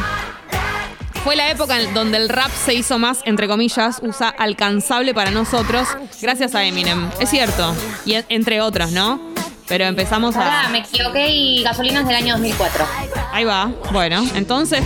fue 1.23 1.37
la 1.37 1.51
época 1.51 1.79
en 1.81 1.93
donde 1.93 2.17
el 2.17 2.29
rap 2.31 2.51
se 2.51 2.73
hizo 2.75 2.99
más, 2.99 3.21
entre 3.25 3.47
comillas, 3.49 3.99
usa 4.03 4.29
alcanzable 4.31 5.13
para 5.13 5.31
nosotros, 5.31 5.87
gracias 6.23 6.55
a 6.55 6.65
Eminem. 6.65 7.11
Es 7.21 7.29
cierto, 7.31 7.75
y 8.07 8.15
en- 8.15 8.25
entre 8.31 8.61
otros, 8.63 8.93
¿no? 8.93 9.21
Pero 9.69 9.85
empezamos 9.85 10.35
a... 10.37 10.69
me 10.71 10.79
equivoqué 10.79 11.29
y 11.31 11.63
gasolina 11.63 12.01
es 12.01 12.07
del 12.07 12.17
año 12.17 12.35
2004. 12.35 12.87
Ahí 13.33 13.45
va, 13.45 13.71
bueno, 13.93 14.25
entonces 14.35 14.83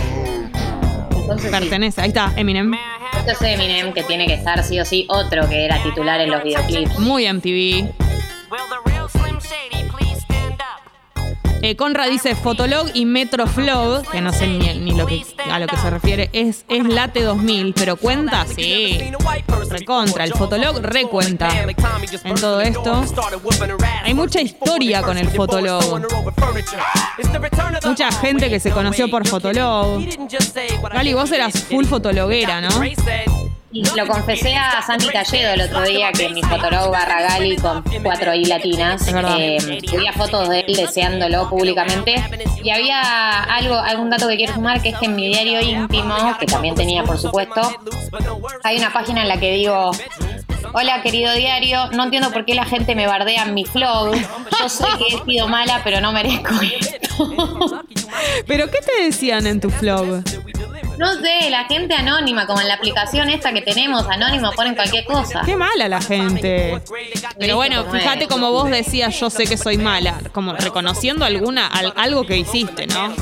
Entonces, 1.11 1.45
sí. 1.49 1.57
pertenece, 1.57 2.01
ahí 2.01 2.09
está, 2.09 2.33
Eminem. 2.35 2.73
Esto 3.25 3.45
es 3.45 3.53
Eminem, 3.53 3.93
que 3.93 4.03
tiene 4.03 4.27
que 4.27 4.33
estar 4.33 4.61
sí 4.65 4.77
o 4.81 4.85
sí 4.85 5.05
otro 5.07 5.47
que 5.47 5.63
era 5.63 5.81
titular 5.81 6.19
en 6.19 6.29
los 6.31 6.43
videoclips. 6.43 6.99
Muy 6.99 7.31
MTV. 7.31 8.02
Eh, 11.65 11.77
Conrad 11.77 12.09
dice 12.09 12.35
Fotolog 12.35 12.89
y 12.93 13.05
Metroflow, 13.05 14.03
que 14.11 14.19
no 14.19 14.33
sé 14.33 14.47
ni, 14.47 14.59
ni 14.79 14.91
lo 14.91 15.07
que, 15.07 15.23
a 15.49 15.59
lo 15.59 15.67
que 15.67 15.77
se 15.77 15.89
refiere, 15.89 16.29
es, 16.33 16.65
es 16.67 16.83
Late 16.83 17.23
2000, 17.23 17.73
pero 17.73 17.95
cuenta, 17.95 18.45
sí. 18.53 18.99
Recontra, 19.69 20.25
el 20.25 20.33
Fotolog 20.33 20.81
recuenta 20.81 21.47
en 22.25 22.35
todo 22.35 22.59
esto. 22.59 23.05
Hay 24.03 24.13
mucha 24.13 24.41
historia 24.41 25.03
con 25.03 25.17
el 25.17 25.29
Fotolog. 25.29 26.01
Mucha 27.85 28.11
gente 28.11 28.49
que 28.49 28.59
se 28.59 28.71
conoció 28.71 29.09
por 29.09 29.25
Fotolog. 29.25 30.01
Gali, 30.91 31.13
vos 31.13 31.31
eras 31.31 31.53
full 31.63 31.85
fotologuera, 31.85 32.59
¿no? 32.59 32.71
Y 33.73 33.83
lo 33.97 34.05
confesé 34.07 34.55
a 34.55 34.81
Santi 34.83 35.07
Talledo 35.07 35.53
el 35.53 35.61
otro 35.61 35.81
día 35.81 36.11
que 36.11 36.29
mi 36.29 36.43
fotolog 36.43 36.91
barra 36.91 37.23
Gali 37.23 37.55
con 37.57 37.83
cuatro 38.03 38.33
I 38.33 38.45
latinas 38.45 39.07
eh, 39.07 39.57
subía 39.89 40.13
fotos 40.13 40.47
de 40.49 40.59
él 40.59 40.75
deseándolo 40.75 41.49
públicamente 41.49 42.15
y 42.63 42.69
había 42.69 43.43
algo, 43.43 43.75
algún 43.75 44.11
dato 44.11 44.27
que 44.27 44.37
quiero 44.37 44.53
sumar 44.53 44.79
que 44.81 44.89
es 44.89 44.97
que 44.99 45.05
en 45.05 45.15
mi 45.15 45.27
diario 45.27 45.59
íntimo, 45.61 46.15
que 46.39 46.45
también 46.45 46.75
tenía 46.75 47.03
por 47.03 47.17
supuesto, 47.17 47.61
hay 48.63 48.77
una 48.77 48.93
página 48.93 49.23
en 49.23 49.27
la 49.27 49.39
que 49.39 49.53
digo 49.53 49.91
Hola 50.75 51.03
querido 51.03 51.33
diario, 51.33 51.91
no 51.91 52.03
entiendo 52.05 52.31
por 52.31 52.45
qué 52.45 52.55
la 52.55 52.65
gente 52.65 52.95
me 52.95 53.05
bardea 53.05 53.43
en 53.43 53.53
mi 53.53 53.63
flow. 53.63 54.11
Yo 54.59 54.69
sé 54.69 54.85
que 54.97 55.15
he 55.15 55.23
sido 55.23 55.47
mala, 55.47 55.81
pero 55.83 56.01
no 56.01 56.11
merezco 56.11 56.49
esto. 56.61 57.03
¿Pero 58.47 58.71
qué 58.71 58.79
te 58.79 59.03
decían 59.03 59.45
en 59.45 59.61
tu 59.61 59.69
flog? 59.69 60.23
No 60.97 61.13
sé, 61.15 61.49
la 61.49 61.65
gente 61.65 61.93
anónima, 61.95 62.45
como 62.45 62.61
en 62.61 62.67
la 62.67 62.75
aplicación 62.75 63.29
esta 63.29 63.51
que 63.51 63.61
tenemos, 63.61 64.07
anónimo, 64.07 64.51
ponen 64.51 64.75
cualquier 64.75 65.05
cosa. 65.05 65.41
Qué 65.45 65.55
mala 65.55 65.87
la 65.89 66.01
gente. 66.01 66.79
Pero 67.39 67.55
bueno, 67.55 67.77
¿Viste 67.83 67.89
cómo 67.91 67.99
fíjate 67.99 68.27
como 68.27 68.51
vos 68.51 68.69
decías, 68.69 69.19
yo 69.19 69.29
sé 69.29 69.45
que 69.45 69.57
soy 69.57 69.77
mala, 69.77 70.19
como 70.31 70.53
reconociendo 70.53 71.25
alguna 71.25 71.67
al- 71.67 71.93
algo 71.97 72.25
que 72.25 72.37
hiciste, 72.37 72.87
¿no? 72.87 73.13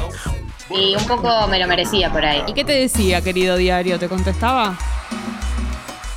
Y 0.70 0.96
un 0.96 1.06
poco 1.06 1.48
me 1.48 1.60
lo 1.60 1.68
merecía 1.68 2.10
por 2.12 2.24
ahí. 2.26 2.44
¿Y 2.48 2.54
qué 2.54 2.64
te 2.64 2.74
decía, 2.74 3.22
querido 3.22 3.58
diario? 3.58 3.98
¿Te 4.00 4.08
contestaba? 4.08 4.78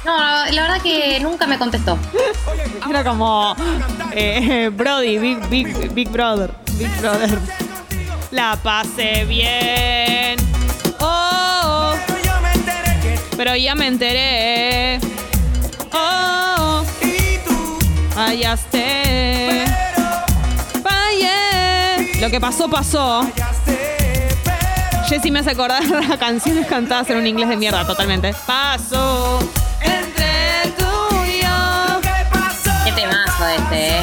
No, 0.05 0.17
la 0.51 0.62
verdad 0.62 0.83
que 0.83 1.19
nunca 1.21 1.47
me 1.47 1.59
contestó. 1.59 1.99
Era 2.90 3.03
como 3.05 3.57
eh, 4.12 4.69
Brody, 4.75 5.19
Big, 5.19 5.49
Big, 5.49 5.93
Big 5.95 6.09
Brother. 6.11 6.51
Big 6.73 6.90
Brother. 7.01 7.38
La 8.33 8.57
pasé 8.62 9.25
bien. 9.25 10.37
Pero 13.37 13.57
ya 13.57 13.75
me 13.75 13.87
enteré. 13.87 15.01
Oh, 15.92 16.83
y 17.03 17.38
tú, 17.47 17.79
fallaste. 18.14 19.64
Fallé. 20.83 22.20
Lo 22.20 22.31
que 22.31 22.40
pasó, 22.40 22.68
pasó. 22.68 23.27
pero 23.64 23.85
Jessy 25.09 25.31
me 25.31 25.40
hace 25.40 25.51
acordar 25.51 25.85
las 26.09 26.18
canciones 26.18 26.66
cantadas 26.66 27.11
en 27.11 27.18
un 27.18 27.27
inglés 27.27 27.49
de 27.49 27.57
mierda, 27.57 27.87
totalmente. 27.87 28.35
Pasó 28.47 29.38
entre 29.81 30.73
tú 30.77 31.16
y 31.27 31.42
yo. 31.42 32.01
¿qué 32.01 32.27
pasó? 32.33 32.70
Qué 32.85 32.92
temazo 32.92 33.49
este, 33.49 33.99
¿eh? 33.99 34.03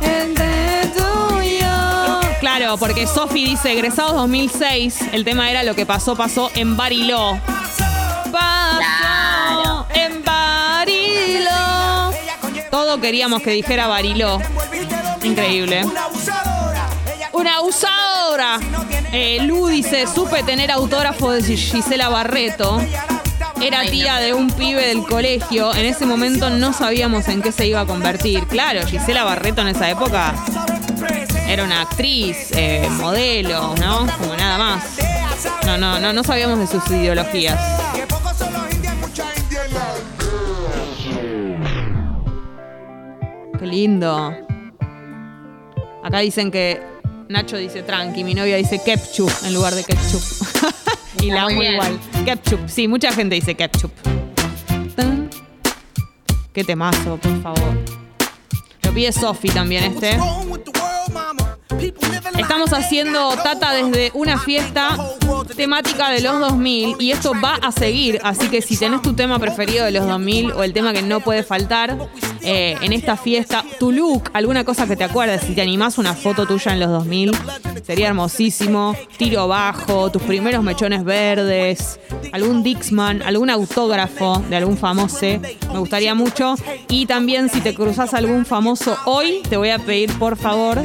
Entre 0.00 0.86
tú 0.96 1.40
y 1.42 1.60
yo. 1.60 2.20
Claro, 2.40 2.76
porque 2.78 3.06
Sofi 3.06 3.44
dice, 3.44 3.72
egresados 3.72 4.14
2006, 4.14 5.00
el 5.12 5.24
tema 5.24 5.50
era 5.50 5.62
lo 5.62 5.74
que 5.74 5.86
pasó, 5.86 6.16
pasó 6.16 6.50
en 6.54 6.76
Bariló. 6.76 7.38
Pasó 8.30 8.78
Claro. 8.78 9.86
en 9.94 10.22
Bariló. 10.24 12.12
Todo 12.70 13.00
queríamos 13.00 13.42
que 13.42 13.50
dijera 13.50 13.86
Bariló. 13.86 14.40
Increíble. 15.22 15.84
Una 17.32 17.56
abusadora. 17.56 18.58
Eh, 19.12 19.38
Lu 19.42 19.66
dice, 19.68 20.06
supe 20.06 20.42
tener 20.42 20.70
autógrafo 20.70 21.30
de 21.32 21.42
Gisela 21.56 22.08
Barreto. 22.08 22.80
Era 23.60 23.82
tía 23.82 24.16
de 24.18 24.32
un 24.34 24.50
pibe 24.50 24.86
del 24.86 25.04
colegio. 25.04 25.74
En 25.74 25.86
ese 25.86 26.06
momento 26.06 26.50
no 26.50 26.72
sabíamos 26.72 27.26
en 27.28 27.42
qué 27.42 27.50
se 27.52 27.66
iba 27.66 27.80
a 27.80 27.86
convertir. 27.86 28.46
Claro, 28.46 28.86
Gisela 28.86 29.24
Barreto 29.24 29.62
en 29.62 29.68
esa 29.68 29.88
época 29.90 30.34
era 31.48 31.64
una 31.64 31.80
actriz, 31.82 32.50
eh, 32.52 32.86
modelo, 32.92 33.74
¿no? 33.80 34.06
Como 34.18 34.36
nada 34.36 34.58
más. 34.58 34.84
No, 35.66 35.76
no, 35.78 35.98
no, 35.98 36.12
no 36.12 36.22
sabíamos 36.24 36.58
de 36.58 36.66
sus 36.66 36.86
ideologías. 36.90 37.58
Lindo. 43.68 44.34
Acá 46.02 46.18
dicen 46.20 46.50
que 46.50 46.80
Nacho 47.28 47.56
dice 47.56 47.82
tranqui, 47.82 48.24
mi 48.24 48.34
novia 48.34 48.56
dice 48.56 48.80
ketchup 48.82 49.30
en 49.44 49.54
lugar 49.54 49.74
de 49.74 49.84
ketchup. 49.84 50.22
y 51.22 51.30
la 51.30 51.42
amo 51.42 51.62
igual. 51.62 51.98
Ketchup, 52.24 52.68
sí, 52.68 52.88
mucha 52.88 53.12
gente 53.12 53.34
dice 53.34 53.54
ketchup. 53.54 53.92
Tan. 54.96 55.28
Qué 56.52 56.64
temazo, 56.64 57.18
por 57.18 57.42
favor. 57.42 57.76
Lo 58.82 58.92
pide 58.92 59.12
Sofi 59.12 59.50
también 59.50 59.84
este. 59.84 60.18
Estamos 62.38 62.72
haciendo 62.72 63.36
Tata 63.36 63.72
desde 63.72 64.10
una 64.14 64.38
fiesta 64.38 64.96
temática 65.56 66.10
de 66.10 66.20
los 66.20 66.38
2000 66.40 66.96
y 67.00 67.10
esto 67.10 67.32
va 67.42 67.54
a 67.54 67.72
seguir, 67.72 68.20
así 68.22 68.48
que 68.48 68.62
si 68.62 68.76
tenés 68.76 69.02
tu 69.02 69.14
tema 69.14 69.38
preferido 69.38 69.84
de 69.84 69.92
los 69.92 70.06
2000 70.06 70.52
o 70.52 70.62
el 70.62 70.72
tema 70.72 70.92
que 70.92 71.02
no 71.02 71.20
puede 71.20 71.42
faltar 71.42 71.96
eh, 72.42 72.76
en 72.80 72.92
esta 72.92 73.16
fiesta, 73.16 73.64
tu 73.78 73.92
look, 73.92 74.30
alguna 74.32 74.64
cosa 74.64 74.86
que 74.86 74.96
te 74.96 75.04
acuerdes, 75.04 75.42
si 75.42 75.54
te 75.54 75.62
animás 75.62 75.98
una 75.98 76.14
foto 76.14 76.46
tuya 76.46 76.72
en 76.72 76.80
los 76.80 76.90
2000, 76.90 77.32
sería 77.84 78.08
hermosísimo, 78.08 78.94
tiro 79.16 79.48
bajo, 79.48 80.10
tus 80.10 80.22
primeros 80.22 80.62
mechones 80.62 81.04
verdes, 81.04 81.98
algún 82.32 82.62
Dixman, 82.62 83.22
algún 83.22 83.50
autógrafo 83.50 84.42
de 84.48 84.56
algún 84.56 84.76
famoso, 84.76 85.26
me 85.72 85.78
gustaría 85.78 86.14
mucho. 86.14 86.54
Y 86.88 87.06
también 87.06 87.48
si 87.48 87.60
te 87.60 87.74
cruzas 87.74 88.14
algún 88.14 88.44
famoso 88.44 88.96
hoy, 89.04 89.42
te 89.48 89.56
voy 89.56 89.70
a 89.70 89.78
pedir 89.78 90.12
por 90.18 90.36
favor 90.36 90.82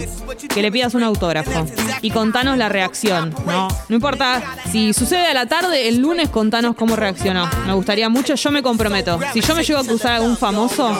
que 0.53 0.61
le 0.61 0.71
pidas 0.71 0.93
un 0.95 1.03
autógrafo. 1.03 1.65
Y 2.01 2.11
contanos 2.11 2.57
la 2.57 2.69
reacción, 2.69 3.33
¿no? 3.45 3.67
No 3.89 3.95
importa 3.95 4.41
si 4.71 4.93
sucede 4.93 5.27
a 5.27 5.33
la 5.33 5.45
tarde, 5.45 5.87
el 5.87 5.97
lunes 5.97 6.29
contanos 6.29 6.75
cómo 6.75 6.95
reaccionó. 6.95 7.49
Me 7.65 7.73
gustaría 7.73 8.09
mucho, 8.09 8.35
yo 8.35 8.51
me 8.51 8.63
comprometo. 8.63 9.19
Si 9.33 9.41
yo 9.41 9.55
me 9.55 9.63
llego 9.63 9.79
a 9.79 9.83
cruzar 9.83 10.13
a 10.13 10.15
algún 10.17 10.37
famoso, 10.37 10.95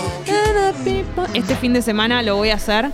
este 1.33 1.55
fin 1.55 1.73
de 1.73 1.81
semana 1.81 2.21
lo 2.21 2.35
voy 2.35 2.49
a 2.49 2.55
hacer. 2.55 2.91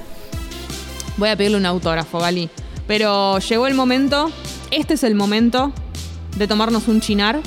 Voy 1.17 1.29
a 1.29 1.35
pedirle 1.35 1.57
un 1.57 1.65
autógrafo, 1.65 2.19
Gali. 2.19 2.49
Pero 2.87 3.39
llegó 3.39 3.67
el 3.67 3.73
momento, 3.73 4.31
este 4.71 4.93
es 4.93 5.03
el 5.03 5.15
momento 5.15 5.73
de 6.37 6.47
tomarnos 6.47 6.87
un 6.87 7.01
chinar 7.01 7.39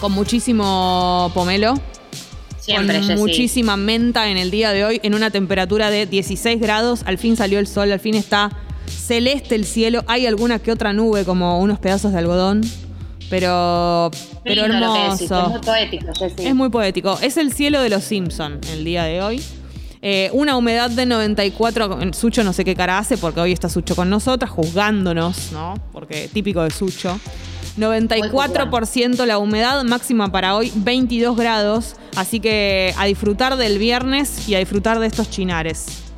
con 0.00 0.12
muchísimo 0.12 1.30
pomelo 1.34 1.74
Siempre, 2.62 3.00
con 3.00 3.16
muchísima 3.16 3.76
menta 3.76 4.30
en 4.30 4.36
el 4.36 4.52
día 4.52 4.70
de 4.70 4.84
hoy, 4.84 5.00
en 5.02 5.14
una 5.14 5.30
temperatura 5.30 5.90
de 5.90 6.06
16 6.06 6.60
grados. 6.60 7.02
Al 7.06 7.18
fin 7.18 7.36
salió 7.36 7.58
el 7.58 7.66
sol, 7.66 7.90
al 7.90 7.98
fin 7.98 8.14
está 8.14 8.50
celeste 8.92 9.54
el 9.54 9.64
cielo. 9.64 10.04
Hay 10.06 10.26
alguna 10.26 10.58
que 10.58 10.72
otra 10.72 10.92
nube, 10.92 11.24
como 11.24 11.58
unos 11.60 11.78
pedazos 11.78 12.12
de 12.12 12.18
algodón, 12.18 12.62
pero, 13.30 14.10
pero 14.44 14.68
lindo 14.68 14.92
decís, 14.92 15.30
hermoso. 15.30 15.46
Es 15.46 15.50
muy 15.50 15.60
poético, 15.60 16.12
Jessy. 16.18 16.46
Es 16.46 16.54
muy 16.54 16.68
poético. 16.68 17.18
Es 17.22 17.36
el 17.36 17.52
cielo 17.52 17.80
de 17.80 17.88
los 17.88 18.04
Simpson 18.04 18.60
el 18.72 18.84
día 18.84 19.04
de 19.04 19.22
hoy. 19.22 19.42
Eh, 20.04 20.30
una 20.32 20.56
humedad 20.56 20.90
de 20.90 21.06
94. 21.06 22.12
Sucho 22.12 22.42
no 22.42 22.52
sé 22.52 22.64
qué 22.64 22.74
cara 22.74 22.98
hace 22.98 23.16
porque 23.16 23.40
hoy 23.40 23.52
está 23.52 23.68
Sucho 23.68 23.94
con 23.94 24.10
nosotras, 24.10 24.50
juzgándonos, 24.50 25.52
¿no? 25.52 25.74
Porque 25.92 26.28
típico 26.32 26.62
de 26.62 26.70
Sucho. 26.70 27.18
94% 27.78 29.24
la 29.24 29.38
humedad, 29.38 29.82
máxima 29.84 30.30
para 30.30 30.56
hoy 30.56 30.72
22 30.74 31.36
grados. 31.36 31.94
Así 32.16 32.40
que 32.40 32.92
a 32.98 33.06
disfrutar 33.06 33.56
del 33.56 33.78
viernes 33.78 34.48
y 34.48 34.56
a 34.56 34.58
disfrutar 34.58 34.98
de 34.98 35.06
estos 35.06 35.30
chinares. 35.30 36.11